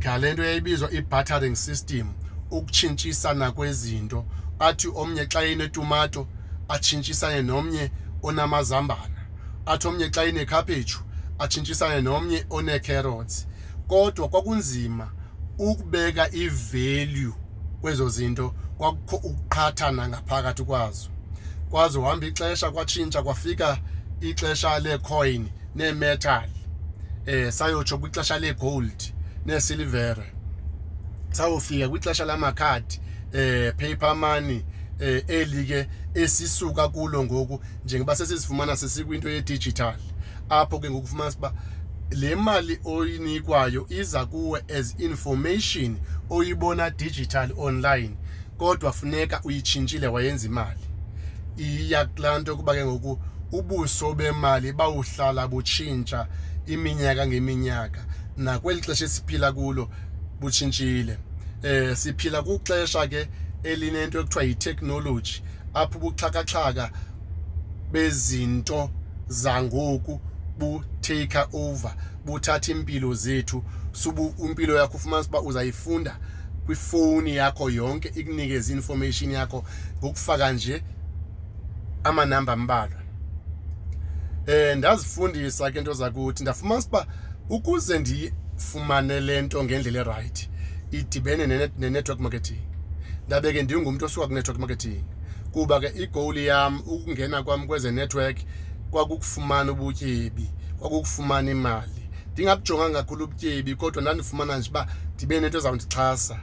ngale 0.00 0.32
nto 0.32 0.44
yayibizwa 0.44 0.92
i-bartering 0.92 1.56
system 1.56 2.12
ukutshintshisana 2.50 3.52
kwezinto. 3.52 4.24
Athi 4.58 4.88
omnye 4.94 5.26
xa 5.26 5.44
inetumato 5.46 6.26
atshintshisane 6.68 7.42
nomnye 7.42 7.90
onamazambana. 8.22 9.20
Athi 9.66 9.88
omnye 9.88 10.10
xa 10.10 10.24
inekhaphetshu 10.24 11.00
atshintshisane 11.38 12.00
nomnye 12.00 12.44
one-carrots 12.50 13.46
kodwa 13.88 14.28
kwakunzima 14.28 15.12
ukubeka 15.58 16.30
i-value 16.32 17.32
kwezo 17.80 18.08
zinto 18.08 18.54
kwakukho 18.78 19.16
ukuqhathana 19.16 20.08
ngaphakathi 20.08 20.64
kwazo. 20.64 21.08
Kwaze 21.70 21.98
uhamba 21.98 22.26
ixesha 22.26 22.70
kwatshintsha 22.70 23.22
kwafika 23.22 23.78
ixesha 24.20 24.78
lecoin 24.78 25.48
neemetal. 25.74 26.48
Eh 27.26 27.52
sayotsho 27.52 27.98
kwixesha 27.98 28.38
legold. 28.38 29.19
Nesilivere 29.46 30.32
sawufika 31.30 31.88
kwixesha 31.88 32.24
lamakhadi 32.24 33.00
eh 33.32 33.74
paper 33.76 34.16
money 34.16 34.64
eh 35.00 35.24
eli 35.28 35.64
ke 35.64 35.88
esisuka 36.14 36.88
kulo 36.88 37.24
ngoku 37.24 37.60
njengoba 37.84 38.16
sesizifumana 38.16 38.76
sesikwinto 38.76 39.30
ye-digital. 39.30 39.96
Apho 40.48 40.78
ke 40.78 40.90
ngokufumana 40.90 41.30
siba 41.30 41.52
le 42.10 42.34
mali 42.34 42.80
oyinikwayo 42.84 43.86
iza 43.88 44.26
kuwe 44.26 44.64
as 44.78 44.94
information 44.98 45.96
oyibona 46.30 46.90
digital 46.90 47.52
online 47.56 48.16
kodwa 48.58 48.92
funeka 48.92 49.40
uyitshintshile 49.44 50.06
wayenza 50.06 50.46
imali. 50.46 50.80
Iya 51.56 52.04
kulaa 52.04 52.38
nto 52.38 52.56
kuba 52.56 52.74
ke 52.74 52.84
ngoku 52.84 53.18
ubuso 53.52 54.14
bemali 54.14 54.72
bawuhlala 54.72 55.48
butshintsha 55.48 56.26
iminyaka 56.66 57.26
ngeminyaka. 57.26 58.04
Nakweli 58.40 58.80
xesha 58.80 59.04
esiphila 59.04 59.52
kulo 59.52 59.88
butshintshile. 60.40 61.18
Eh 61.62 61.96
siphila 61.96 62.42
kuxesha 62.42 63.06
ke 63.06 63.28
elinento 63.62 64.20
ekuthiwa 64.20 64.44
yi-technology 64.44 65.42
apho 65.74 65.98
ubuxhakaxhaka 65.98 66.90
bezinto 67.92 68.90
zangoku 69.28 70.20
bu-take 70.58 71.46
over 71.52 71.94
buthatha 72.24 72.72
impilo 72.72 73.14
zethu 73.14 73.62
subu 73.92 74.34
impilo 74.44 74.76
yakho 74.76 74.96
ufumanisa 74.96 75.28
uba 75.28 75.40
uzayifunda 75.40 76.18
kwifoni 76.66 77.36
yakho 77.36 77.70
yonke 77.70 78.08
ikunikeze 78.08 78.72
information 78.72 79.32
yakho 79.32 79.64
ngokufaka 79.98 80.52
nje 80.52 80.82
amanamba 82.04 82.52
ambalwa. 82.52 83.00
Eh 84.46 84.76
ndazifundisa 84.76 85.70
ke 85.70 85.78
into 85.78 85.92
zakuthi 85.92 86.42
ndafumana 86.42 86.82
uba 86.86 87.06
ukuze 87.50 87.98
ndifumane 87.98 89.20
lento 89.20 89.64
ngendlela 89.64 90.00
eright 90.00 90.48
idibene 90.90 91.46
ne-network 91.78 92.20
marketing. 92.20 92.62
Ndabe 93.26 93.52
ke 93.52 93.62
ndingumuntu 93.62 94.04
osuka 94.04 94.26
ku-network 94.26 94.58
marketing. 94.58 95.04
Kuba 95.52 95.80
ke 95.80 95.92
igoal 96.02 96.38
yam 96.38 96.80
ukungena 96.86 97.42
kwami 97.42 97.66
kweze 97.66 97.90
network 97.90 98.38
kwakukufumana 98.90 99.72
ubutyebi 99.72 100.50
kwakukufumana 100.78 101.50
imali. 101.50 102.08
Ndingabujonganga 102.32 102.98
kakhulu 102.98 103.24
ubutyebi 103.24 103.74
kodwa 103.74 104.02
ndandifumana 104.02 104.58
nje 104.58 104.70
uba 104.70 104.86
ndibe 105.14 105.40
nento 105.40 105.58
ezawundixhasa. 105.58 106.40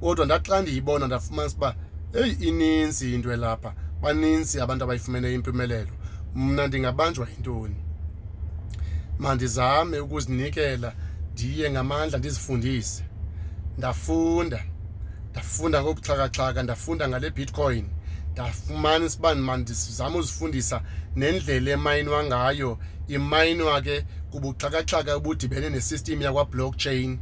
Kodwa 0.00 0.26
ndathi 0.26 0.50
xa 0.50 0.62
ndiyibona 0.62 1.06
ndafumana 1.06 1.50
uba 1.56 1.76
eyi 2.12 2.32
ininzi 2.32 3.14
into 3.14 3.32
elapha 3.32 3.74
baninzi 4.02 4.60
abantu 4.60 4.84
abayifumene 4.84 5.34
impumelelo. 5.34 5.92
Mna 6.34 6.66
ndingabanjwa 6.66 7.28
yintoni? 7.30 7.87
Mandizame 9.18 10.00
ukuzinikela 10.00 10.92
ndiye 11.32 11.70
ngamandla 11.70 12.18
ndizifundise. 12.18 13.04
Ndafunda 13.78 14.64
ndafunda 15.30 15.82
ngobuxhakaxhaka 15.82 16.62
ndafunda 16.62 17.08
ngale 17.08 17.30
bitcoin. 17.30 17.86
Ndafumana 18.32 19.06
isibani 19.06 19.40
mandizame 19.40 20.16
uzifundisa 20.18 20.82
nendlela 21.16 21.70
emayinwa 21.70 22.24
ngayo. 22.24 22.78
Imayinwa 23.08 23.82
ke 23.82 24.04
kubuxhakaxhaka 24.30 25.14
obudibene 25.14 25.70
nesystem 25.70 26.22
yakwa-blockchain. 26.22 27.18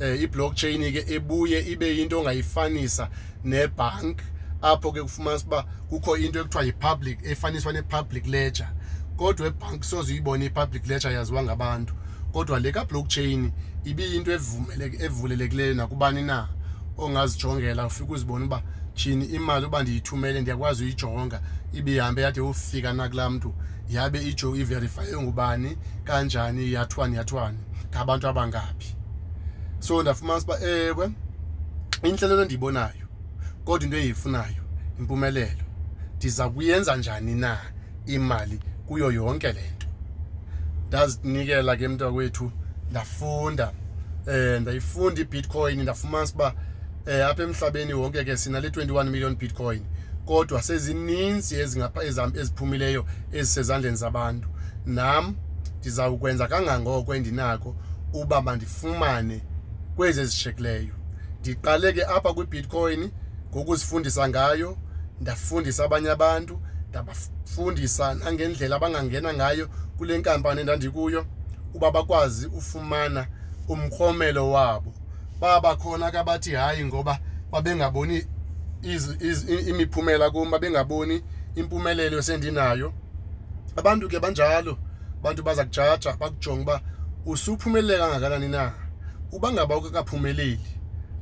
Um 0.00 0.14
i-blockchain 0.22 0.92
ke 0.92 1.14
ebuye 1.14 1.60
ibe 1.72 1.96
yinto 1.96 2.20
ongayifanisa 2.20 3.08
nebhank 3.44 4.18
apho 4.62 4.92
ke 4.92 5.02
kufumanisa 5.02 5.46
uba 5.46 5.62
kukho 5.62 6.16
into 6.16 6.40
ekuthiwa 6.40 6.64
yi-public 6.64 7.18
efaniswa 7.24 7.72
ne-public 7.72 8.26
ledger. 8.26 8.68
Kodwa 9.16 9.46
ebhanki 9.46 9.86
soze 9.86 10.12
uyibone 10.12 10.46
i-public 10.46 10.86
ledger 10.86 11.12
yaziwa 11.12 11.42
ngabantu. 11.42 11.94
Kodwa 12.32 12.60
le 12.60 12.72
ka-blockchain 12.72 13.52
ibiyinto 13.84 14.32
evulelekileyo 15.06 15.74
nakubani 15.74 16.22
na 16.22 16.48
ongazijongela 16.98 17.86
ufike 17.86 18.12
uzibone 18.12 18.44
uba 18.44 18.62
tyhini 18.94 19.24
imali 19.24 19.66
uba 19.66 19.82
ndiyithumele 19.82 20.40
ndiyakwazi 20.40 20.84
uyijonga 20.84 21.40
ibihambe 21.72 22.22
yade 22.22 22.40
ufika 22.40 22.92
nakulaa 22.92 23.30
mntu 23.30 23.54
yabe 23.90 24.22
ijo 24.28 24.56
iverifaye 24.56 25.16
ngubani 25.16 25.78
kanjani 26.04 26.72
yathwani 26.72 27.16
yathwani 27.16 27.58
ngabantu 27.90 28.28
abangaphi 28.28 28.96
so 29.78 30.02
ndafumanisa 30.02 30.46
uba 30.46 30.60
ewe 30.60 31.10
intlelelo 32.02 32.42
endiyibonayo 32.42 33.06
kodwa 33.64 33.84
into 33.84 33.96
endiyifunayo 33.96 34.62
impumelelo 34.98 35.64
ndiza 36.16 36.48
kuyenza 36.48 36.96
njani 36.96 37.34
na 37.34 37.58
imali 38.06 38.60
kuyo 38.86 39.12
yonke 39.12 39.52
le 39.52 39.70
nto. 39.76 39.86
Ndazinikela 40.88 41.76
ke 41.76 41.88
mntakwethu 41.88 42.52
ndafunda 42.90 43.72
um 44.26 44.60
ndayifunda 44.60 45.20
ibitcoin 45.20 45.82
ndafumanisa 45.82 46.34
uba 46.34 46.54
um 47.06 47.22
apha 47.30 47.42
emhlabeni 47.42 47.94
wonke 47.94 48.24
ke 48.24 48.36
sinale 48.36 48.68
21 48.68 49.10
million 49.10 49.36
bitcoin 49.36 49.82
kodwa 50.26 50.62
sezininzi 50.62 51.54
eziphumileyo 52.34 53.06
ezisezandleni 53.32 53.96
zabantu. 53.96 54.48
Nam 54.86 55.36
ndizawukwenza 55.80 56.46
kangangoko 56.46 57.14
endinako 57.14 57.76
uba 58.12 58.42
mandifumane 58.42 59.42
kwezi 59.96 60.20
ezishiyekileyo. 60.20 60.94
Ndiqale 61.40 61.92
ke 61.92 62.04
apha 62.04 62.32
kwibitcoin 62.34 63.10
ngokuzifundisa 63.50 64.28
ngayo 64.28 64.76
ndafundisa 65.20 65.84
abanye 65.84 66.10
abantu 66.10 66.60
ndabafundisa 66.92 68.14
nangendlela 68.14 68.76
abangangena 68.76 69.34
ngayo 69.34 69.68
kule 69.98 70.18
nkampani 70.18 70.60
endandikuyo 70.60 71.26
uba 71.74 71.90
bakwazi 71.90 72.46
ufumana 72.46 73.26
umkromelo 73.68 74.50
wabo. 74.50 74.92
Babakhona 75.40 76.10
ke 76.10 76.18
abathi 76.18 76.50
hayi 76.54 76.84
ngoba 76.84 77.18
babengaboni 77.50 78.26
imiphumela 79.68 80.30
kum 80.30 80.50
babengaboni 80.50 81.22
impumelelo 81.54 82.22
sendinayo 82.22 82.92
abantu 83.76 84.08
ke 84.08 84.20
banjalo 84.20 84.78
abantu 85.20 85.42
baza 85.42 85.64
kujaja 85.64 86.16
bakujonga 86.20 86.62
uba 86.62 86.80
usuphumelele 87.26 87.98
kangakanani 87.98 88.48
na. 88.48 88.72
Uba 89.32 89.52
ngaba 89.52 89.76
ukakaphumeleli 89.76 90.68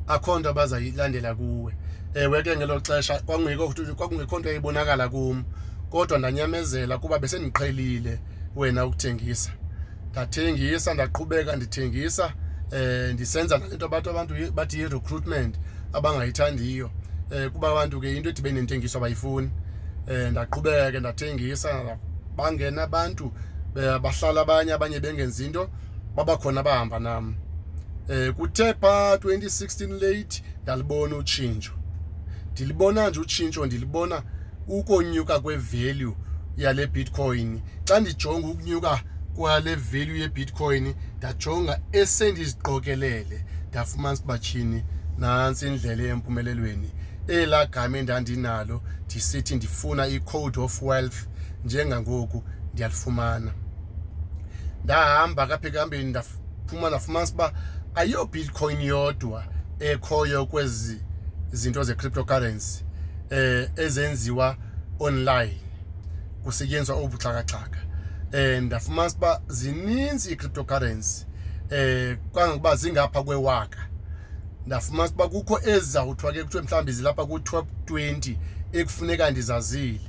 akho 0.06 0.38
nto 0.38 0.50
abazayilandela 0.50 1.35
kuwe. 1.35 1.74
Ewe 2.14 2.42
ke 2.42 2.57
ngelo 2.57 2.81
xesha 2.81 3.20
kwakungekho 3.20 4.38
nto 4.38 4.49
eyibonakala 4.51 5.09
kum. 5.09 5.44
Kodwa 5.90 6.18
ndanyamezela 6.18 6.99
kuba 6.99 7.18
besendiqhelile 7.18 8.18
wena 8.57 8.87
ukuthengisa. 8.87 9.51
Ndathengisa 10.11 10.94
ndaqhubeka 10.94 11.57
ndithengisa 11.57 12.33
eh 12.73 13.14
ndisenza 13.14 13.59
nalento 13.59 13.87
abantu 13.87 14.11
abantu 14.11 14.53
bathi 14.53 14.81
yi-recruitment 14.81 15.55
abangayithandiyo. 15.92 16.90
Eh 17.31 17.51
kuba 17.51 17.70
abantu 17.70 18.01
ke 18.01 18.16
into 18.16 18.29
edibene 18.29 18.61
nentengiso 18.61 18.99
abayifuni. 18.99 19.51
Eh 20.09 20.31
ndaqhubeka 20.31 21.01
ndathengisa 21.01 21.99
bangena 22.37 22.83
abantu 22.83 23.33
bahlala 23.75 24.40
abanye 24.40 24.73
abanye 24.73 25.01
bengenza 25.01 25.44
into 25.44 25.70
babakhona 26.16 26.62
bahamba 26.62 26.99
nam. 26.99 27.35
Eh 28.09 28.33
kuthe 28.35 28.75
pha 28.75 29.16
2016 29.16 29.92
late 29.92 30.42
ndalibona 30.62 31.16
utshintsho. 31.16 31.79
Ndilibona 32.52 33.08
nje 33.10 33.20
utshintsho 33.20 33.66
ndilibona 33.66 34.22
ukonyuka 34.68 35.40
kwevalue 35.40 36.16
yale 36.56 36.86
bitcoin. 36.86 37.60
Xa 37.84 38.00
ndijonga 38.00 38.48
ukunyuka 38.48 39.02
kwale 39.34 39.74
value 39.74 40.18
yebitcoin 40.20 40.94
ndajonga 41.18 41.80
esendiziqokelele 41.92 43.44
ndafumanisa 43.68 44.22
uba 44.24 44.38
tshini 44.38 44.84
nantsi 45.18 45.66
indlela 45.66 46.02
yempumelelweni 46.02 46.90
elaa 47.28 47.66
gama 47.66 47.98
endandinalo 47.98 48.82
ndisithi 49.04 49.54
ndifuna 49.56 50.06
i-code 50.06 50.60
of 50.60 50.82
wealth 50.82 51.18
njengangoku 51.64 52.44
ndiyalifumana. 52.72 53.52
Ndahamba 54.84 55.46
kapha 55.46 55.68
ekuhambeni 55.68 56.04
ndaphuma 56.10 56.88
ndafumanisa 56.88 57.34
uba 57.34 57.52
ayiyo 57.94 58.24
bitcoin 58.26 58.80
yodwa 58.80 59.44
ekhoyo 59.78 60.46
kwezi 60.46 61.00
zinto 61.52 61.82
ze-cryptocurrency 61.84 62.84
eh 63.30 63.70
ezenziwa 63.76 64.56
online 64.98 65.60
kusetyenziswa 66.44 66.96
obuxhakaxhaka. 66.96 67.78
Eh 68.32 68.62
ndafumanisa 68.62 69.16
uba 69.16 69.42
zininzi 69.48 70.30
ii-cryptocurrency 70.30 71.26
eh 71.70 72.18
kangokuba 72.34 72.76
zingapha 72.76 73.22
kwewaka. 73.22 73.78
Ndafumanisa 74.66 75.14
uba 75.14 75.28
kukho 75.28 75.60
ezizawuthiwa 75.64 76.32
ke 76.32 76.44
kuthiwe 76.44 76.62
mhlawumbi 76.62 76.92
zilapha 76.92 77.26
ku-top 77.26 77.66
20 77.86 78.36
ekufuneka 78.72 79.30
ndizazile. 79.30 80.00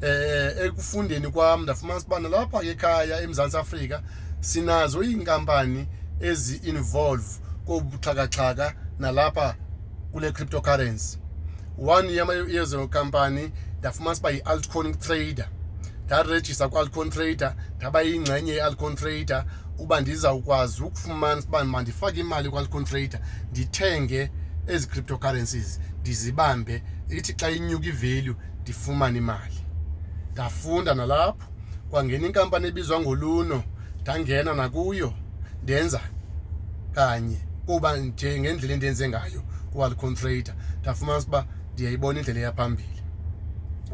Eh 0.00 0.56
ekufundeni 0.66 1.30
kwam 1.30 1.62
ndafumanisa 1.62 2.06
uba 2.06 2.20
nalapha 2.20 2.60
ke 2.60 2.70
ekhaya 2.70 3.20
eMzantsi 3.20 3.56
Afrika 3.56 4.02
sinazo 4.40 5.02
iinkampani 5.02 5.86
ezi-involve 6.20 7.26
kobuxhakaxhaka 7.66 8.74
nalapha 8.98 9.56
kule 10.12 10.32
cryptocurrency. 10.32 11.18
One 11.78 12.12
yezo 12.48 12.88
kampani 12.88 13.52
ndafumanisa 13.78 14.20
uba 14.20 14.30
yi-altcoin 14.30 14.94
trader. 14.94 15.48
Ndarejista 16.06 16.68
ku-altcoin 16.68 17.10
trader 17.10 17.54
ndaba 17.76 18.02
yingxenye 18.02 18.52
ye-altcoin 18.52 18.96
trader. 18.96 19.44
Uba 19.78 20.00
ndizawukwazi 20.00 20.82
ukufumana 20.82 21.42
uba 21.48 21.64
mandifake 21.64 22.20
imali 22.20 22.50
ku-altcoin 22.50 22.84
trader 22.84 23.20
ndithenge 23.50 24.30
ezi 24.66 24.86
cryptocurrencies 24.86 25.80
ndizibambe. 26.00 26.82
Ithi 27.08 27.32
xa 27.34 27.50
inyuka 27.50 27.86
ivalue 27.86 28.36
ndifumane 28.62 29.18
imali. 29.18 29.60
Ndafunda 30.32 30.94
nalapho. 30.94 31.46
Kwangena 31.90 32.26
inkampani 32.26 32.66
ebizwa 32.66 33.00
ngoluno 33.00 33.62
ndangena 34.00 34.54
nakuyo 34.54 35.12
ndenza 35.62 36.00
kanye 36.92 37.38
kuba 37.66 37.96
nje 37.96 38.40
ngendlela 38.40 38.74
endenze 38.74 39.08
ngayo. 39.08 39.42
Ku-altcoin 39.72 40.14
trader 40.14 40.54
ndafumanisa 40.80 41.28
uba 41.28 41.46
ndiyayibona 41.72 42.18
indlela 42.18 42.40
yaphambili 42.40 43.02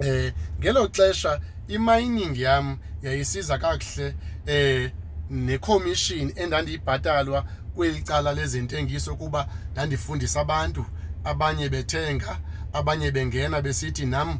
eh 0.01 0.33
ngelo 0.59 0.89
xesha 0.89 1.41
imining 1.69 2.37
yam 2.37 2.79
yayisiza 3.03 3.59
kakuhle 3.59 4.15
eh 4.47 4.93
necommission 5.31 6.33
endandiyibhatalwa 6.37 7.47
kweli 7.75 8.03
cala 8.03 8.33
lezentengiso 8.33 9.17
kuba 9.17 9.49
ndandifundisa 9.73 10.41
abantu. 10.41 10.85
Abanye 11.25 11.69
bethenga 11.69 12.39
abanye 12.73 13.11
bengena 13.11 13.63
besithi 13.63 14.07
nam 14.07 14.39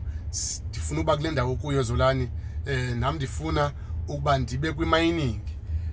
ndifuna 0.69 1.01
ukuba 1.01 1.17
kule 1.17 1.31
ndawo 1.31 1.57
kuyo 1.57 1.83
zolani. 1.83 2.31
Eh 2.67 2.97
nam 2.97 3.17
ndifuna 3.17 3.73
ukuba 4.09 4.39
ndibe 4.39 4.73
kwi-mining. 4.73 5.41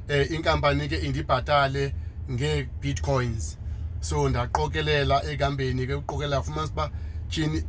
Eh 0.07 0.31
inkampani 0.31 0.87
ke 0.87 0.97
indibhatale 0.97 1.95
ngee-bitcoins 2.31 3.57
so 4.01 4.29
ndaqokelela 4.29 5.23
ekambeni 5.31 5.87
ke 5.87 5.93
uqokelela 5.93 6.43
fumanisa 6.43 6.73
uba 6.73 6.91
tyhini 7.29 7.63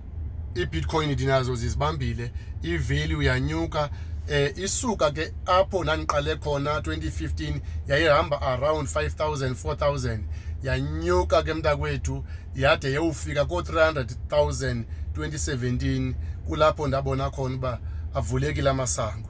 i-bitcoin 0.55 1.17
dinazo 1.17 1.55
zizibambile 1.55 2.33
i-value 2.63 3.25
yanyuka 3.25 3.91
eh 4.29 4.53
isuka 4.57 5.11
ke 5.11 5.33
apho 5.47 5.85
ndandiqale 5.85 6.37
khona 6.37 6.81
2015 6.81 7.61
yayihamba 7.87 8.43
around 8.43 8.89
5000 8.89 9.55
4000 9.55 10.19
yanyuka 10.63 11.43
ke 11.43 11.55
mntakwethu 11.55 12.25
yade 12.55 12.93
yewufika 12.93 13.45
ko-300000 13.45 14.83
2017 15.19 16.15
kulapho 16.47 16.89
ndabona 16.89 17.31
khona 17.31 17.55
uba 17.55 17.79
avulekile 18.15 18.71
amasango. 18.71 19.29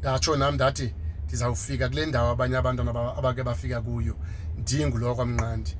Ndatsho 0.00 0.36
nam 0.36 0.54
ndathi 0.54 0.94
ndizawufika 1.24 1.88
kule 1.88 2.06
ndawo 2.06 2.30
abanye 2.30 2.56
abantwana 2.56 3.16
abake 3.16 3.42
bafika 3.42 3.80
kuyo. 3.80 4.16
Ndingulo 4.58 5.14
kwamnqandi. 5.14 5.76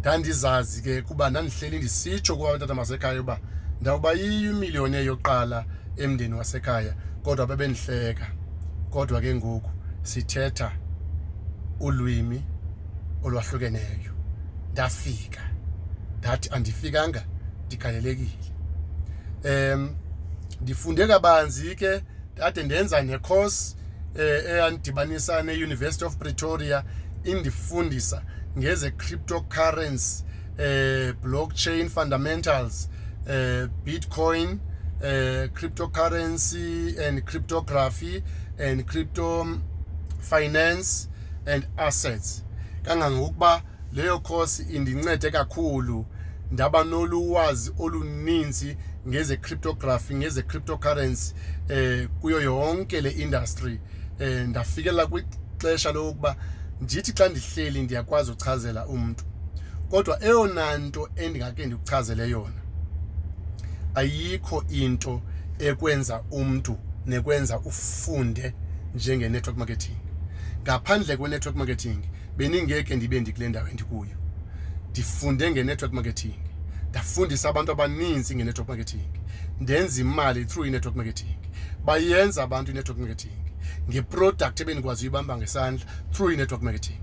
Ndandizazi 0.00 0.82
ke 0.82 1.02
kuba 1.02 1.30
ndandihleli 1.30 1.78
ndisitsho 1.78 2.36
kuba 2.36 2.48
abantwana 2.48 2.74
basekhaya 2.74 3.20
uba 3.20 3.40
ndawuba 3.80 4.12
yimiliyoni 4.12 5.06
yokuqala 5.06 5.64
emndeni 5.96 6.34
wasekhaya 6.34 6.94
kodwa 7.22 7.46
bebendihleka. 7.46 8.26
Kodwa 8.90 9.20
ke 9.20 9.34
ngoku 9.34 9.70
sithetha 10.02 10.72
ulwimi 11.80 12.42
olwahlukeneyo. 13.22 14.12
Ndafika 14.72 15.40
ndathi 16.18 16.50
andifikanga 16.52 17.24
ndigalelekile 17.66 18.50
em 19.44 19.94
ndifunde 20.60 21.06
kabanzi 21.06 21.74
ke 21.74 22.02
ndade 22.36 22.62
ndenza 22.62 23.02
necourse 23.02 23.76
eh 24.18 24.44
eyandidibanisa 24.46 25.42
neUniversity 25.42 26.04
of 26.04 26.16
Pretoria 26.16 26.84
indifundisa 27.24 28.22
ngeze 28.58 28.90
cryptocurrency 28.90 30.24
eh 30.58 31.14
blockchain 31.22 31.88
fundamentals 31.88 32.88
eh 33.28 33.68
bitcoin 33.84 34.58
eh 35.02 35.48
cryptocurrency 35.54 36.98
and 37.08 37.24
cryptography 37.24 38.22
and 38.58 38.86
crypto 38.86 39.46
finance 40.20 41.08
and 41.46 41.66
assets. 41.76 42.44
Kangangokuba 42.82 43.62
leyo 43.92 44.18
course 44.18 44.62
indincede 44.70 45.30
kakhulu 45.30 46.06
ndaba 46.50 46.84
nolwazi 46.84 47.72
oluninzi 47.78 48.76
ngeze 49.08 49.36
cryptography 49.36 50.14
ngeze 50.14 50.42
cryptocurrency 50.42 51.34
eh 51.68 52.08
kuyo 52.20 52.40
yonke 52.40 53.00
le 53.00 53.10
industry. 53.10 53.80
Eh 54.18 54.48
ndafikela 54.48 55.06
kwixesha 55.06 55.92
lokuba 55.92 56.36
ndithi 56.80 57.12
xa 57.12 57.28
ndihleli 57.28 57.82
ndiyakwazi 57.82 58.30
uchazela 58.30 58.86
umuntu 58.86 59.24
kodwa 59.90 60.24
eyona 60.24 60.78
nto 60.78 61.10
endingake 61.16 61.66
ndikuchazele 61.66 62.30
yona 62.30 62.60
ayikho 63.94 64.64
into 64.68 65.22
ekwenza 65.58 66.22
umuntu 66.30 66.78
nekwenza 67.06 67.58
ufunde 67.58 68.54
njenge-network 68.94 69.56
marketing. 69.56 69.96
Ngaphandle 70.62 71.16
kwe-network 71.16 71.56
marketing 71.56 71.98
beningeke 72.36 72.96
ndibe 72.96 73.20
ndikule 73.20 73.48
ndawo 73.48 73.68
endikuyo. 73.68 74.16
Ndifunde 74.90 75.50
nge-network 75.50 75.92
marketing 75.92 76.34
ndafundisa 76.90 77.48
abantu 77.48 77.72
abaninzi 77.72 78.34
nge-network 78.36 78.68
marketing 78.68 79.08
ndenza 79.60 80.00
imali 80.00 80.44
through 80.44 80.66
i-network 80.68 80.96
marketing. 80.96 81.36
Bayenza 81.84 82.42
abantu 82.42 82.70
i-network 82.70 82.98
marketing. 82.98 83.32
Ngeproduct 83.88 84.60
ebendikwazi 84.60 85.04
uyibamba 85.04 85.36
ngesandla 85.36 85.86
through 86.12 86.32
i-network 86.32 86.62
marketing. 86.62 87.00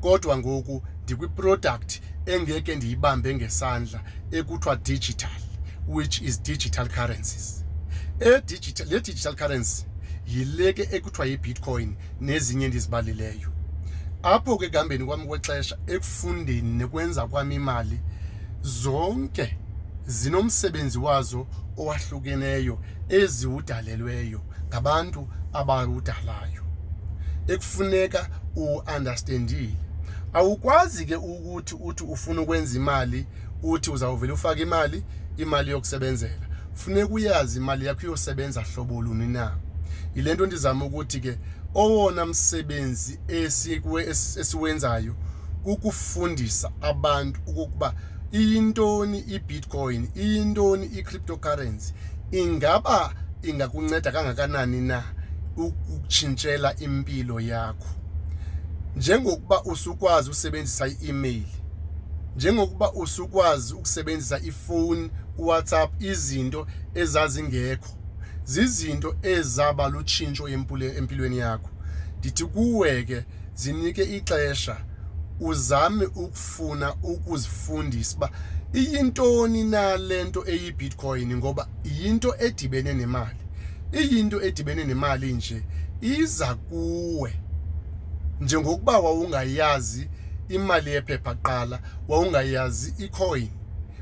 Kodwa 0.00 0.38
ngoku 0.38 0.82
ndikwiproduct 1.02 2.00
engeke 2.26 2.76
ndiyibambe 2.76 3.34
ngesandla 3.34 4.00
ekuthiwa 4.30 4.76
digital 4.76 5.40
which 5.88 6.20
is 6.20 6.42
digital 6.42 6.88
currencies. 6.88 7.64
E-digital 8.20 8.86
le 8.88 9.00
digital 9.00 9.34
currency 9.34 9.84
yile 10.26 10.72
ke 10.72 10.88
ekuthiwa 10.92 11.26
yi-bitcoin 11.26 11.96
nezinye 12.20 12.64
endizibalileyo. 12.64 13.52
Apho 14.22 14.56
ke 14.56 14.68
kuhambeni 14.68 15.04
kwami 15.04 15.26
kwexesha 15.26 15.78
ekufundeni 15.86 16.78
nekwenza 16.78 17.26
kwami 17.26 17.54
imali 17.54 18.00
zonke 18.62 19.58
zinomsebenzi 20.06 20.98
wazo 20.98 21.46
owahlukeneyo 21.76 22.78
eziwudalelweyo 23.08 24.40
ngabantu 24.68 25.28
abawudalayo 25.52 26.62
ekufuneka 27.46 28.28
uunderstandile. 28.56 29.76
Awukwazi 30.32 31.06
ke 31.06 31.16
ukuthi 31.16 31.74
uthi 31.80 32.04
ufuna 32.04 32.40
ukwenza 32.40 32.76
imali 32.76 33.26
uthi 33.62 33.90
uzawuvela 33.90 34.34
ufake 34.34 34.62
imali 34.62 35.04
imali 35.36 35.70
yokusebenzela. 35.70 36.46
Funeka 36.74 37.08
uyazi 37.08 37.58
imali 37.58 37.86
yakho 37.86 38.06
iyosebenza 38.06 38.62
hlobo 38.62 39.02
luni 39.02 39.26
na. 39.26 39.56
Yile 40.14 40.34
nto 40.34 40.46
ndizama 40.46 40.84
ukuthi 40.84 41.20
ke 41.20 41.38
owona 41.74 42.26
msebenzi 42.26 43.20
esiwenzayo 44.38 45.14
kukufundisa 45.62 46.70
abantu 46.80 47.40
ukuba 47.46 47.94
iyintoni 48.40 49.18
ibitcoin 49.18 50.02
iyintoni 50.16 50.86
i-cryptocurrency? 50.98 51.92
Ingaba 52.30 53.14
ingakunceda 53.42 54.12
kangakanani 54.12 54.80
na 54.80 54.98
ukutshintshela 55.56 56.76
impilo 56.78 57.40
yakho? 57.40 57.88
Njengokuba 58.96 59.64
usukwazi 59.64 60.30
usebenzisa 60.30 60.88
i-email 60.88 61.46
njengokuba 62.36 62.92
usukwazi 62.92 63.74
ukusebenzisa 63.74 64.40
ifoni 64.40 65.10
uWhatsApp 65.38 66.02
izinto 66.02 66.66
ezazingekho 66.94 67.88
zizinto 68.44 69.16
ezaba 69.22 69.88
lutshintsho 69.88 70.48
empilweni 70.98 71.38
yakho 71.38 71.70
ndithi 72.18 72.44
kuwe 72.44 73.04
ke 73.04 73.24
zinike 73.54 74.02
ixesha 74.16 74.76
uzame 75.40 76.04
ukufuna 76.04 76.94
ukuzifundisa 77.02 78.16
uba 78.16 78.30
iyintoni 78.74 79.64
na 79.64 79.96
lento 79.96 80.44
eyi-bitcoin 80.46 81.36
ngoba 81.36 81.68
yinto 81.84 82.34
edibene 82.38 82.94
nemali. 82.94 83.38
Iyinto 83.92 84.42
edibene 84.42 84.84
nemali 84.84 85.32
nje 85.32 85.62
iza 86.00 86.54
kuwe. 86.54 87.34
Njengokuba 88.40 88.98
wawungayazi 88.98 90.08
imali 90.48 90.90
yephepha 90.90 91.34
qala 91.34 91.80
wawungayazi 92.08 92.94
icoin 93.04 93.48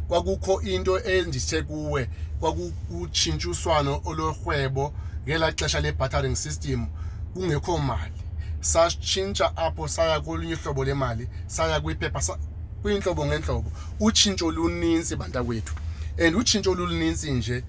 kwakukho 0.09 0.63
into 0.63 1.01
endithe 1.01 1.63
kuwe 1.63 2.09
kwakutshintshiswano 2.41 4.01
olorhwebo 4.05 4.95
ngelaa 5.25 5.53
xesha 5.53 5.81
le-battering 5.81 6.37
system 6.37 6.87
kungekho 7.35 7.79
mali. 7.79 8.24
Sashintsha 8.65 9.57
apho 9.57 9.89
saya 9.89 10.21
kolunye 10.21 10.55
uhlobo 10.55 10.85
lemali 10.85 11.29
saya 11.47 11.81
kwiphepha 11.81 12.39
kwiintlobo 12.83 13.27
ngeentlobo. 13.27 13.73
Utshintsho 14.01 14.51
luninzi 14.51 15.17
bantakwethu. 15.17 15.75
And 16.19 16.37
utshintsho 16.37 16.71
oluninzi 16.71 17.33
nje 17.33 17.65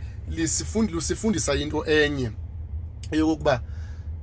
lusifundisa 0.91 1.55
into 1.55 1.85
enye 1.85 2.31
eyokokuba 3.11 3.61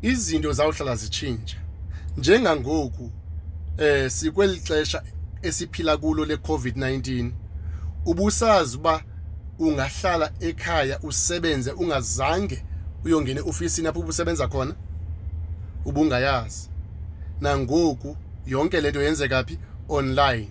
izinto 0.02 0.52
zawuhlala 0.52 0.96
zitshintsha. 0.96 1.56
Njengangoku 2.16 3.10
eh 3.78 4.10
sikweli 4.10 4.60
xesha 4.60 5.02
esiphila 5.42 5.96
kulo 5.96 6.24
le-covid-19 6.24 7.30
ubusazi 8.06 8.76
uba 8.76 9.02
ungahlala 9.58 10.32
ekhaya 10.40 11.00
usebenze 11.00 11.72
ungazange 11.72 12.64
uyongena 13.04 13.40
eofisini 13.40 13.88
apho 13.88 14.00
ubusebenza 14.00 14.48
khona? 14.48 14.74
Ubungayazi. 15.84 16.68
Nangoku 17.40 18.16
yonke 18.46 18.80
lento 18.80 19.02
yenzeka 19.02 19.44
phi? 19.44 19.58
Online. 19.88 20.48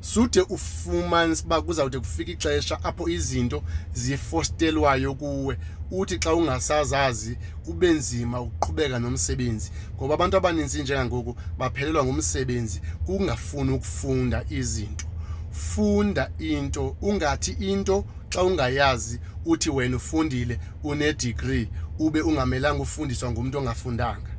Sude 0.00 0.40
ufumanise 0.40 1.44
uba 1.44 1.62
kuzawude 1.62 1.98
kufika 1.98 2.32
ixesha 2.32 2.84
apho 2.84 3.08
izinto 3.08 3.62
zifostelwayo 3.94 5.14
kuwe. 5.14 5.56
Uthi 5.90 6.18
xa 6.18 6.34
ungasazazi 6.34 7.36
kube 7.64 7.90
nzima 7.90 8.40
ukuqhubeka 8.40 8.98
nomsebenzi 8.98 9.70
ngoba 9.96 10.14
abantu 10.14 10.36
abaninzi 10.36 10.82
njengangoku 10.82 11.36
baphelelwa 11.58 12.04
ngumsebenzi 12.04 12.80
kungafuni 13.06 13.72
ukufunda 13.72 14.44
izinto. 14.50 15.06
Funda 15.50 16.30
into 16.38 16.96
ungathi 17.02 17.50
into 17.50 18.04
xa 18.30 18.42
ungayazi 18.42 19.20
uthi 19.44 19.70
wena 19.70 19.96
ufundile 19.96 20.60
une 20.84 21.12
degree 21.12 21.68
ube 21.98 22.20
ungamelanga 22.20 22.82
ufundiswa 22.82 23.30
ngumuntu 23.30 23.58
ongafundanga. 23.58 24.30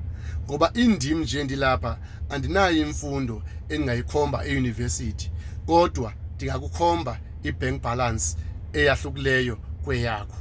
Ngoba 0.46 0.72
indim 0.74 1.20
nje 1.22 1.44
ndilapha 1.44 1.98
andinayo 2.30 2.78
imfundo 2.78 3.44
engingayikhomba 3.70 4.46
euniversity 4.46 5.32
kodwa 5.66 6.14
ndingakukhomba 6.36 7.20
ibank 7.44 7.82
balance 7.82 8.38
eyahlukileyo 8.74 9.58
kweyakho. 9.84 10.36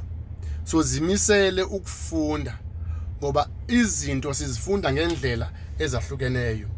So 0.63 0.81
zimisele 0.81 1.63
ukufunda 1.63 2.59
ngoba 3.17 3.49
izinto 3.67 4.33
sizifunda 4.33 4.93
ngendlela 4.93 5.51
ezahlukeneyo. 5.79 6.70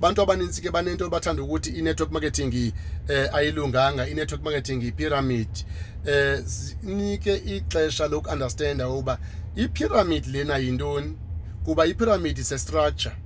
Bantu 0.00 0.22
abaninzi 0.22 0.62
ke 0.62 0.70
banento 0.70 1.10
bathanda 1.10 1.42
ukuthi 1.42 1.70
i-network 1.70 2.12
marketing 2.12 2.72
eh 3.08 3.34
ayilunganga. 3.34 4.08
I-network 4.08 4.42
marketing 4.42 4.82
i-pyramid. 4.82 5.48
Eh 6.06 6.42
sinike 6.44 7.36
ixesha 7.36 8.08
loku-understanda 8.08 8.88
ukuba 8.88 9.18
i-pyramid 9.56 10.26
lena 10.26 10.58
yintoni? 10.58 11.16
Kuba 11.64 11.86
i-pyramid 11.86 12.38
is 12.38 12.52
a 12.52 12.58
structure 12.58 13.16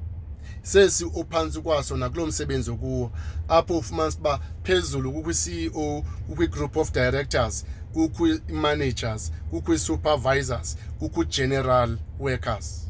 sesi 0.65 1.05
ophansi 1.05 1.61
kwaso 1.61 1.97
nakulo 1.97 2.27
msebenzi 2.27 2.71
okuwo 2.71 3.11
apho 3.49 3.79
ufumanisa 3.79 4.19
uba 4.19 4.41
phezulu 4.63 5.13
kukho 5.13 5.31
i-CEO 5.31 6.05
kukho 6.27 6.43
i-group 6.45 6.77
of 6.77 6.93
directors 6.93 7.65
kukho 7.93 8.29
i-managers 8.29 9.33
kukho 9.51 9.75
i-supervisors 9.75 10.77
kukho 10.99 11.23
i-general 11.23 11.99
workers. 12.19 12.89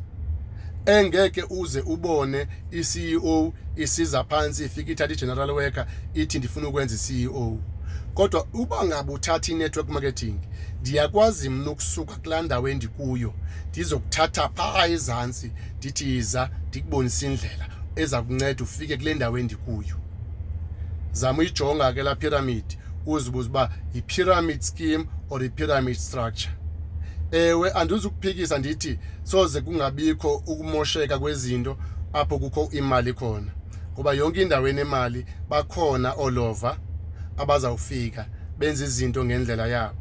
Engeke 0.86 1.42
uze 1.50 1.80
ubone 1.80 2.46
i-CEO 2.70 3.52
isiza 3.76 4.24
phansi 4.24 4.64
ifika 4.64 4.92
ithatha 4.92 5.12
i-general 5.12 5.50
worker 5.50 5.86
ithi 6.14 6.38
ndifuna 6.38 6.68
ukwenza 6.68 6.94
i-CEO 6.94 7.58
kodwa 8.14 8.46
uba 8.52 8.84
ngabe 8.84 9.12
uthatha 9.12 9.52
i-network 9.52 9.88
marketing 9.88 10.38
ndiyakwazi 10.80 11.48
mna 11.48 11.70
ukusuka 11.70 12.16
kulaa 12.16 12.42
ndawo 12.42 12.68
endikuyo 12.68 13.34
ndizokuthatha 13.68 14.48
phaa 14.48 14.86
ezantsi 14.86 15.52
ndithi 15.78 16.08
yiza 16.10 16.50
ndikubonise 16.68 17.26
indlela 17.26 17.68
eza 17.96 18.22
kunceda 18.22 18.64
ufike 18.64 18.96
kule 18.96 19.14
ndawo 19.14 19.38
endikuyo. 19.38 19.96
Zama 21.12 21.38
uyijonga 21.38 21.92
ke 21.92 22.02
laa 22.02 22.14
pyramid 22.14 22.64
uzibuza 23.06 23.48
uba 23.48 23.70
yi-pyramid 23.94 24.60
scheme 24.60 25.06
or 25.30 25.44
i-pyramid 25.44 25.96
structure. 25.96 26.54
Ewe 27.34 27.72
andizukuphikisa 27.72 28.58
ndithi 28.58 28.98
soze 29.22 29.60
kungabikho 29.60 30.34
ukumosheka 30.34 31.18
kwezinto 31.18 31.76
apho 32.12 32.38
kukho 32.38 32.68
imali 32.72 33.12
khona 33.12 33.52
ngoba 33.92 34.12
yonke 34.12 34.42
indawo 34.42 34.68
enemali 34.68 35.26
bakhona 35.48 36.12
over 36.12 36.76
abazawufika 37.36 38.26
benze 38.58 38.84
izinto 38.84 39.24
ngendlela 39.24 39.66
yabo. 39.66 40.00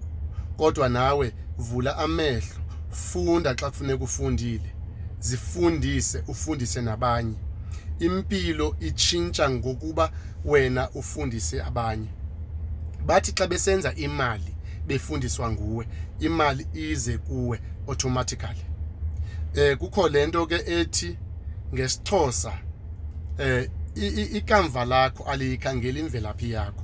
Kodwa 0.58 0.90
nawe 0.90 1.34
vula 1.58 1.98
amehlo 1.98 2.56
funda 2.90 3.56
xa 3.56 3.70
kufuneka 3.70 4.04
ufundile 4.04 4.76
zifundise 5.20 6.24
ufundise 6.28 6.82
nabanye. 6.82 7.36
Impilo 8.00 8.76
itshintsha 8.80 9.50
ngokuba 9.50 10.12
wena 10.46 10.90
ufundise 10.90 11.62
abanye. 11.64 12.08
Bathi 13.06 13.32
xa 13.32 13.48
besenza 13.48 13.96
imali 13.96 14.56
befundiswa 14.88 15.52
nguwe 15.52 15.88
imali 16.20 16.68
ize 16.74 17.18
kuwe 17.18 17.62
automatically. 17.88 18.66
Eh 19.54 19.78
kukho 19.78 20.10
lento 20.10 20.46
ke 20.46 20.56
ethi 20.56 21.18
ngesixhosa 21.74 22.54
eh 23.38 23.70
ikamva 24.34 24.86
lakho 24.86 25.24
aliyikhangela 25.24 26.00
imvelaphi 26.00 26.52
yakho. 26.52 26.84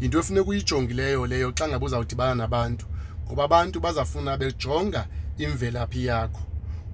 Into 0.00 0.18
efuneka 0.18 0.48
uyijongileyo 0.48 1.26
leyo 1.26 1.52
xa 1.52 1.68
ngabe 1.68 1.84
uzawudibana 1.86 2.34
nabantu 2.34 2.86
ngoba 3.26 3.44
abantu 3.44 3.80
bazafuna 3.80 4.36
bejonga 4.36 5.06
imvelaphi 5.38 6.06
yakho. 6.06 6.40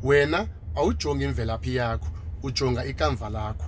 Wena 0.03 0.49
awujongi 0.75 1.25
imvelaphi 1.25 1.77
yakho 1.77 2.09
ujonga 2.43 2.85
ikamva 2.85 3.31
lakho. 3.31 3.67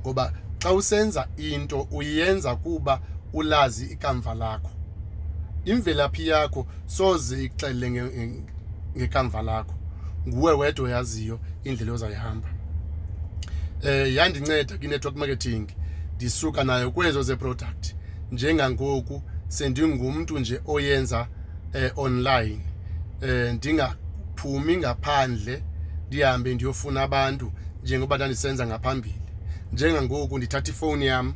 Ngoba 0.00 0.32
xa 0.58 0.72
usenza 0.72 1.28
into 1.36 1.88
uyenza 1.90 2.56
kuba 2.56 3.00
ulazi 3.32 3.84
ikamva 3.86 4.34
lakho. 4.34 4.70
Imvelaphi 5.66 6.28
yakho 6.28 6.66
soze 6.86 7.44
ixelele 7.44 8.00
ngekamva 8.96 9.42
lakho. 9.42 9.74
Nguwe 10.28 10.52
wedwa 10.52 10.84
oyaziyo 10.86 11.40
indlela 11.64 11.92
ozayihamba 11.92 12.48
eh 13.82 14.14
yandinceda 14.14 14.78
kwi-network 14.78 15.16
marketing 15.16 15.66
ndisuka 16.16 16.64
nayo 16.64 16.90
kwezo 16.90 17.22
ze-product. 17.22 17.94
Njengangoku 18.32 19.22
sendingumntu 19.48 20.38
nje 20.38 20.60
oyenza 20.66 21.28
eh, 21.72 21.92
online. 21.96 22.60
Eh 23.20 23.54
ndingaphumi 23.54 24.76
ngaphandle 24.76 25.62
ndihambe 26.08 26.54
ndiyofuna 26.54 27.02
abantu 27.02 27.52
njengoba 27.82 28.16
ndandisenza 28.16 28.66
ngaphambili. 28.66 29.20
Njengangoku 29.72 30.38
ndithatha 30.38 30.70
ifowuni 30.70 31.06
yam 31.06 31.34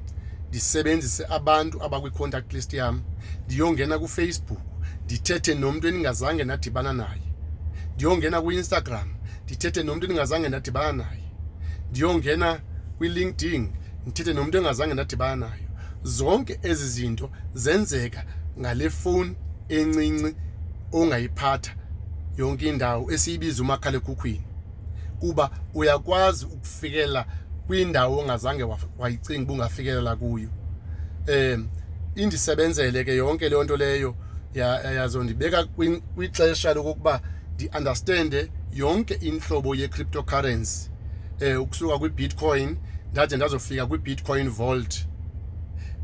ndisebenzise 0.48 1.26
abantu 1.26 1.82
abakwi-contact 1.84 2.52
list 2.52 2.72
yam. 2.72 3.02
Ndiyongena 3.50 3.98
kufacebook 3.98 4.60
ndithethe 5.04 5.54
nomntu 5.54 5.88
endingazange 5.88 6.44
ndadibana 6.44 6.92
naye. 6.92 7.22
Ndiyongena 7.94 8.42
kwi-instagram 8.42 9.08
ndithethe 9.44 9.82
nomntu 9.82 10.04
endingazange 10.06 10.48
ndadibana 10.48 10.92
naye. 10.92 11.24
Ndiyongena 11.90 12.60
kwi-linkedin 12.98 13.68
ndithethe 14.02 14.32
nomntu 14.32 14.58
engazange 14.58 14.94
ndadibana 14.94 15.36
nayo. 15.36 15.68
Zonke 16.02 16.58
ezi 16.62 16.88
zinto 16.88 17.30
zenzeka 17.54 18.24
ngale 18.58 18.90
fowuni 18.90 19.36
encinci 19.68 20.34
ongayiphatha 20.92 21.72
yonke 22.38 22.68
indawo 22.68 23.12
esiyibiza 23.12 23.62
umakhalekhukhwini 23.62 24.44
kuba 25.20 25.50
uyakwazi 25.74 26.44
ukufikelela 26.44 27.26
kwindawo 27.66 28.18
ongazange 28.18 28.64
wayicinga 28.98 29.42
uba 29.42 29.52
ungafikelela 29.52 30.16
kuyo. 30.16 30.48
um 31.28 31.68
indisebenzele 32.14 33.04
ke 33.04 33.16
yonke 33.16 33.48
leyo 33.48 33.64
nto 33.64 33.76
leyo 33.76 34.14
yazondibeka 34.54 35.64
kwixesha 36.14 36.74
lokokuba 36.74 37.20
ndi-understande 37.54 38.50
yonke 38.72 39.14
intlobo 39.14 39.74
ye-cryptocurrency. 39.74 40.90
Um 41.40 41.62
ukusuka 41.62 41.98
kwi-bitcoin 41.98 42.76
ndade 43.12 43.36
ndazofika 43.36 43.86
kwi-bitcoin 43.86 44.50
vault. 44.50 45.06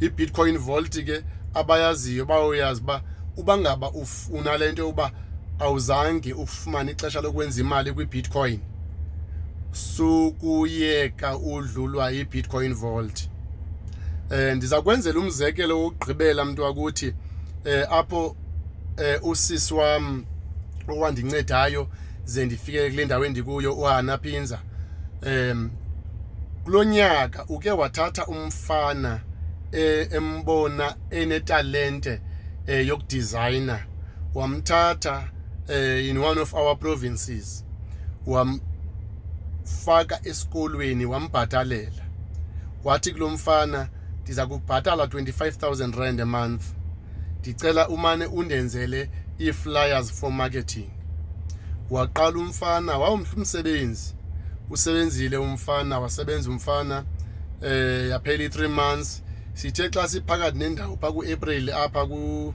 I-bitcoin 0.01 0.59
vault 0.59 1.05
ke 1.05 1.25
abayaziyo 1.55 2.25
bayoyazi 2.27 2.81
uba 2.81 3.03
uba 3.37 3.59
ngaba 3.59 3.91
ufuna 3.91 4.57
le 4.59 4.73
nto 4.73 4.83
yokuba 4.83 5.13
awuzange 5.59 6.33
ufumane 6.33 6.93
ixesha 6.93 7.21
lokwenza 7.21 7.61
imali 7.61 7.93
kwi-bitcoin 7.93 8.61
sukuyeka 9.73 11.37
udlulwa 11.39 12.11
yi-bitcoin 12.11 12.75
vault. 12.75 13.29
Eh 14.31 14.57
ndiza 14.57 14.83
kwenzela 14.83 15.21
umzekelo 15.21 15.83
wokugqibela 15.83 16.45
mntu 16.45 16.63
wakuthi 16.63 17.15
eh 17.65 17.93
apho 17.93 18.37
eh 18.97 19.21
usisi 19.23 19.75
wam 19.75 20.25
owandincedayo 20.89 21.89
ze 22.25 22.47
ndifike 22.47 22.91
kule 22.91 23.05
ndawo 23.05 23.25
endikuyo 23.25 23.75
uHana 23.75 24.19
Phinza 24.19 24.59
em 25.23 25.71
kulonyaka 26.65 27.45
uke 27.49 27.71
wathatha 27.71 28.27
umfana 28.27 29.21
embona 30.11 30.97
enetalente 31.11 32.21
yokudesigner 32.67 33.87
wamthatha 34.35 35.29
in 35.69 36.19
one 36.19 36.39
of 36.39 36.55
our 36.55 36.77
provinces. 36.77 37.65
Wamfaka 38.27 38.61
esikolweni 40.25 41.07
wambhatalela. 41.07 42.03
Wathi 42.85 43.13
kulomfana 43.13 43.89
ndiza 44.27 44.47
kubhatala 44.47 45.05
25000 45.05 45.99
rand 45.99 46.21
a 46.21 46.27
month. 46.27 46.63
Ndicela 47.41 47.89
umane 47.89 48.27
undenzele 48.27 49.11
ii-flyers 49.41 50.13
for 50.13 50.33
marketing. 50.33 50.91
Waqala 51.91 52.39
umfana 52.39 52.99
wawumhle 52.99 53.31
umsebenzi. 53.37 54.15
Usebenzile 54.71 55.37
umfana 55.37 56.01
wasebenza 56.01 56.51
umfana 56.51 57.05
eh 57.63 58.11
yaphela 58.11 58.45
i3 58.45 58.69
months. 58.69 59.23
Sithe 59.55 59.91
xa 59.91 60.09
siphakathi 60.09 60.59
nendawo 60.59 60.97
pha 60.97 61.13
kuApril 61.13 61.71
apha 61.71 62.07
ku 62.07 62.55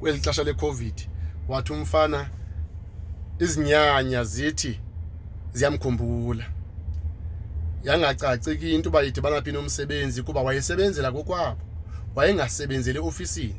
kweli 0.00 0.20
xesha 0.20 0.44
leCovid 0.44 1.08
wathi 1.48 1.72
umfana 1.72 2.30
izinyanya 3.38 4.24
zithi 4.24 4.80
ziyamkhumbula. 5.52 6.44
Yangacaciki 7.84 8.74
into 8.74 8.88
uba 8.88 9.02
idibana 9.02 9.42
phi 9.42 9.52
nomsebenzi 9.52 10.22
kuba 10.22 10.42
wayesebenzela 10.42 11.12
kokwabo 11.12 11.60
wayengasebenzeli 12.14 12.98
ofisini 12.98 13.56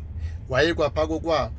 wayekwapha 0.49 1.07
kokwabo. 1.07 1.55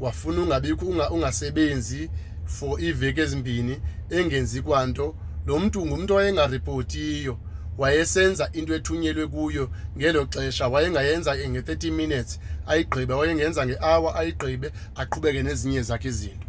Wafuna 0.00 0.42
ungabikho 0.42 0.86
ungasebenzi 0.86 2.10
for 2.44 2.80
iveki 2.80 3.20
ezimbini 3.20 3.80
engenzi 4.10 4.62
kwanto. 4.62 5.14
Lo 5.46 5.58
mntu 5.58 5.86
ngumntu 5.86 6.14
owayengariphotiyo 6.14 7.38
wayesenza 7.78 8.50
into 8.52 8.74
ethunyelwe 8.74 9.26
kuyo 9.26 9.70
ngelo 9.98 10.26
xesha. 10.26 10.68
Wayengayenza 10.68 11.36
nge-30 11.36 11.90
minutes 11.90 12.40
ayigqibe 12.66 13.14
wayengenza 13.14 13.66
nge-hour 13.66 14.16
ayigqibe 14.16 14.72
aqhubeke 14.94 15.42
nezinye 15.42 15.82
zakhe 15.82 16.08
izinto. 16.08 16.46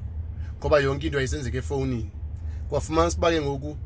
Ngoba 0.59 0.79
yonke 0.79 1.05
into 1.05 1.17
yayisenzeka 1.17 1.57
efowunini. 1.57 2.11
Kwafumanisa 2.69 3.17
uba 3.17 3.31
ke 3.31 3.41
ngoku 3.41 3.77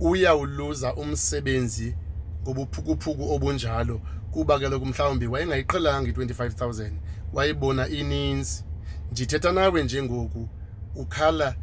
uyawuluza 0.00 0.94
umsebenzi 0.94 1.94
ngobuphukuphuku 2.42 3.34
obunjalo. 3.34 4.00
Kuba 4.30 4.58
kaloku 4.58 4.86
mhlawumbi 4.86 5.26
wayengayiqhelanga 5.26 6.08
i-25000 6.08 6.92
wayibona 7.32 7.88
ininzi. 7.88 8.64
Ndithetha 9.12 9.52
nawe 9.52 9.84
njengoku 9.84 10.48
ukhala 10.94 11.54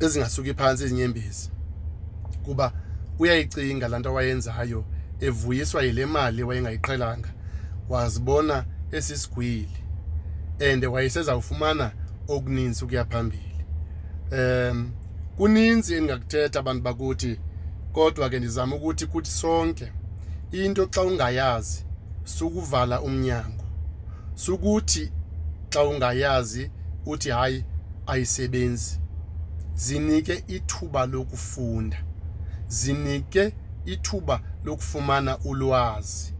ezingasuki 0.00 0.54
phantsi 0.54 0.84
izinyembezi 0.84 1.50
kuba 2.44 2.72
uyayicinga 3.18 3.88
laa 3.88 3.98
nto 3.98 4.08
awayenzayo 4.08 4.84
evuyiswa 5.20 5.82
yile 5.82 6.06
mali 6.06 6.42
wayengayiqhelanga. 6.42 7.28
Wazibona 7.88 8.64
esisigwili 8.92 9.78
and 10.60 10.84
wayesezawufumana 10.84 11.92
okuninzi 12.28 12.84
ukuya 12.84 13.04
phambili. 13.04 13.64
Um 14.32 14.92
kuninzi 15.36 15.94
endingakuthetha 15.94 16.58
abantu 16.58 16.82
bakuthi 16.82 17.40
kodwa 17.92 18.30
ke 18.30 18.38
ndizama 18.38 18.76
ukuthi 18.76 19.06
kuthi 19.06 19.30
sonke 19.30 19.92
into 20.52 20.86
xa 20.86 21.02
ungayazi 21.02 21.84
sukuvala 22.24 23.00
umnyango. 23.00 23.64
Sukuthi 24.34 25.12
xa 25.70 25.82
ungayazi 25.84 26.70
uthi 27.06 27.30
hayi 27.30 27.64
ayisebenzi. 28.06 29.00
Zinike 29.74 30.44
ithuba 30.48 31.06
lokufunda. 31.06 32.04
Zinike 32.68 33.52
ithuba 33.84 34.40
lokufumana 34.64 35.38
ulwazi 35.38 36.34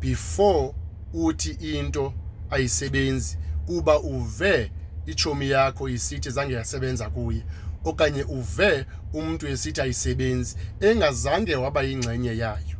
before 0.00 0.74
uthi 1.12 1.50
into 1.50 2.12
ayisebenzi 2.50 3.38
kuba 3.66 4.00
uve 4.00 4.72
ichomi 5.06 5.50
yakho 5.50 5.88
isithi 5.88 6.30
zange 6.30 6.54
yasebenza 6.54 7.10
kuye. 7.10 7.44
Okanye 7.84 8.22
uve 8.22 8.86
umuntu 9.12 9.46
esithi 9.46 9.80
ayisebenzi 9.80 10.56
engazange 10.80 11.56
waba 11.56 11.82
yingxenye 11.82 12.36
yayo. 12.36 12.78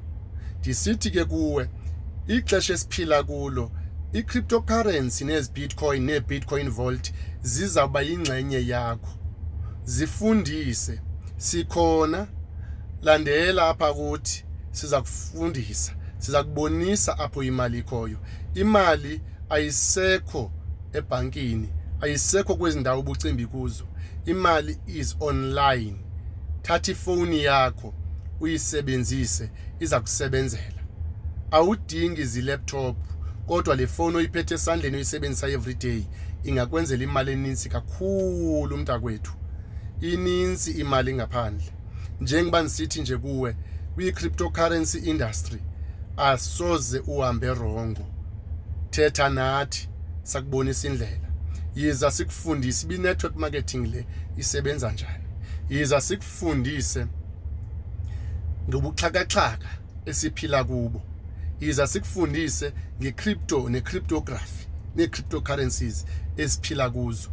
Ndisithi 0.61 1.11
ke 1.11 1.25
kuwe 1.25 1.69
ixesha 2.27 2.75
esiphila 2.75 3.23
kulo 3.23 3.71
i-cryptocurrency 4.13 5.25
nezi-bitcoin 5.25 6.03
nee-bitcoin 6.03 6.71
vault 6.71 7.13
zizawuba 7.43 8.03
yingxenye 8.03 8.67
yakho. 8.67 9.13
Zifundise 9.85 11.01
sikhona 11.37 12.27
landela 13.03 13.69
apha 13.69 13.95
kuthi 13.95 14.45
siza 14.71 15.01
kufundisa 15.01 15.93
siza 16.19 16.45
kubonisa 16.45 17.19
apho 17.19 17.43
imali 17.43 17.79
ikhoyo. 17.79 18.19
Imali 18.55 19.21
ayisekho 19.51 20.53
ebhankini 20.93 21.69
ayisekho 22.01 22.57
kwezi 22.57 22.81
ndawo 22.81 23.01
ubucimbi 23.01 23.47
kuzo. 23.47 23.85
Imali 24.27 24.79
is 24.87 25.17
online. 25.21 25.97
Thatha 26.63 26.93
ifowuni 26.93 27.45
yakho 27.45 27.95
uyisebenzise 28.41 29.51
iza 29.81 30.01
kusebenzela. 30.01 30.85
Awudingi 31.51 32.25
zilaptop 32.25 32.97
kodwa 33.47 33.77
le 33.77 33.87
fowuni 33.87 34.17
oyiphethe 34.17 34.55
esandleni 34.55 34.97
uyisebenzisa 34.97 35.49
every 35.49 35.75
day 35.75 36.03
ingakwenzela 36.45 37.05
imali 37.05 37.33
eninzi 37.33 37.69
kakhulu 37.69 38.75
umntakwethu. 38.75 39.33
Ininzi 40.01 40.71
imali 40.71 41.15
ngaphandle. 41.15 41.73
Njengoba 42.21 42.61
ndisithi 42.61 43.01
nje 43.01 43.17
kuwe 43.17 43.57
kwi-cryptocurrency 43.95 44.99
industry 44.99 45.59
asoze 46.17 46.99
uhambe 46.99 47.55
rongo 47.55 48.07
thetha 48.91 49.29
nathi 49.29 49.89
sakubonisa 50.23 50.89
indlela. 50.89 51.34
Yiza 51.75 52.11
sikufundise 52.11 52.87
ibi-network 52.87 53.37
marketing 53.37 53.87
le 53.87 54.07
isebenza 54.37 54.93
njani? 54.93 55.25
Yiza 55.71 56.01
sikufundise 56.01 57.07
ngobuxhakaxhaka 58.69 59.69
esiphila 60.07 60.65
kubo. 60.65 61.03
Yiza 61.61 61.87
sikufundise 61.87 62.73
nge-crypto 63.01 63.69
ne-cryptography 63.69 64.67
nee-cryptocurrencies 64.97 66.05
esiphila 66.37 66.91
kuzo. 66.91 67.31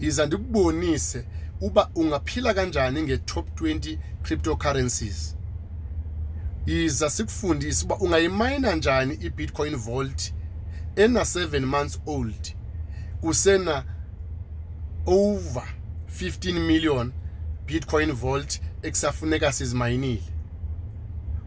Yiza 0.00 0.26
ndikubonise 0.26 1.24
uba 1.60 1.90
ungaphila 1.94 2.54
kanjani 2.54 3.02
nge-top 3.02 3.60
20 3.60 3.98
cryptocurrencies. 4.22 5.36
Yiza 6.66 7.10
sikufundise 7.10 7.84
uba 7.84 7.96
ungayimayina 7.96 8.74
njani 8.74 9.14
i-bitcoin 9.14 9.76
vault 9.76 10.34
ena-7 10.96 11.60
months 11.66 12.00
old. 12.06 12.56
Kusena 13.24 13.84
over 15.06 15.68
15 16.06 16.52
million 16.52 17.12
bitcoin 17.66 18.12
vault 18.12 18.60
ekusafuneka 18.82 19.52
sizimayinile. 19.52 20.22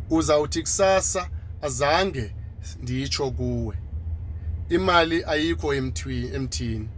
Uzawuthi 0.10 0.62
kusasa 0.62 1.30
azange 1.62 2.36
nditsho 2.82 3.32
kuwe. 3.32 3.78
Imali 4.70 5.24
ayikho 5.24 5.74
emthini. 5.74 6.90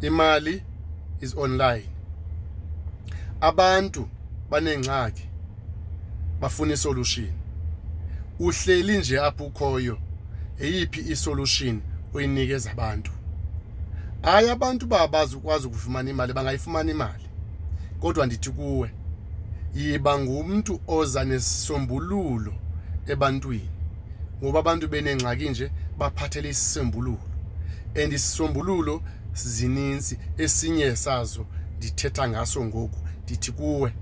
Imali 0.00 0.62
is 1.20 1.34
online. 1.36 1.88
Abantu 3.40 4.08
banengxaki 4.50 5.28
bafuna 6.40 6.74
isolution. 6.74 7.32
Uhleli 8.38 8.98
nje 8.98 9.20
apho 9.20 9.44
ukhoyo 9.44 9.98
eyiphi 10.58 11.00
isolution 11.00 11.80
oyinikeza 12.14 12.72
abantu? 12.72 13.17
Hayi 14.22 14.50
abantu 14.50 14.86
babazi 14.86 15.36
ukwazi 15.36 15.66
ukufumana 15.66 16.10
imali 16.10 16.32
bangayifumana 16.32 16.90
imali. 16.90 17.24
Kodwa 18.00 18.26
ndithi 18.26 18.50
kuwe 18.50 18.90
yiba 19.74 20.18
ngumntu 20.18 20.80
oza 20.86 21.24
nesisombululo 21.24 22.54
ebantwini. 23.06 23.70
Ngoba 24.42 24.58
abantu 24.58 24.88
benengxaki 24.88 25.48
nje 25.48 25.70
baphathele 25.98 26.48
isisombululo. 26.48 27.20
And 28.02 28.12
isisombululo 28.12 29.02
zininzi 29.34 30.18
esinye 30.38 30.96
sazo 30.96 31.46
ndithetha 31.76 32.28
ngaso 32.28 32.64
ngoku. 32.64 32.98
Ndithi 33.22 33.52
kuwe 33.52 33.92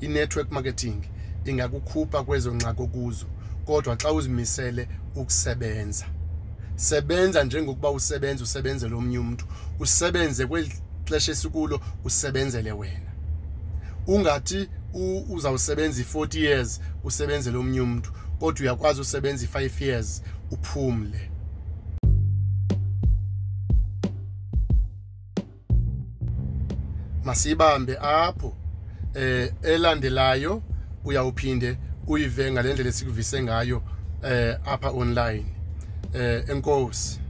i-network 0.00 0.52
marketing 0.52 1.02
ingakukhupha 1.44 2.22
kwezo 2.22 2.54
ngxaki 2.54 2.82
okuzo 2.82 3.26
kodwa 3.64 3.96
xa 3.96 4.12
uzimisele 4.12 4.88
ukusebenza. 5.14 6.06
Sebenza 6.78 7.44
njengokuba 7.44 7.90
usebenza 7.90 8.44
usebenzele 8.44 8.94
omnye 8.94 9.18
umuntu. 9.18 9.44
Usebenze 9.80 10.46
kweli 10.46 10.72
xesha 11.04 11.32
esikulo 11.32 11.80
usebenzele 12.04 12.72
wena. 12.72 13.10
Ungathi 14.06 14.68
uzawusebenza 15.30 16.00
i-40 16.00 16.38
years 16.38 16.80
usebenzele 17.04 17.56
omnye 17.58 17.80
umuntu. 17.80 18.10
Kodwa 18.40 18.60
uyakwazi 18.62 19.00
usebenza 19.00 19.44
i-5 19.44 19.84
years 19.84 20.22
uphumle. 20.50 21.30
Masibambe 27.24 27.98
apho 27.98 28.56
eh 29.14 29.52
elandelayo 29.62 30.62
uyawuphinde 31.04 31.78
uyive 32.06 32.52
ngalendlela 32.52 32.88
esikuvise 32.88 33.42
ngayo 33.42 33.82
eh 34.22 34.58
apha 34.64 34.90
online. 34.90 35.57
Eh 36.14 36.44
enkosi. 36.48 37.20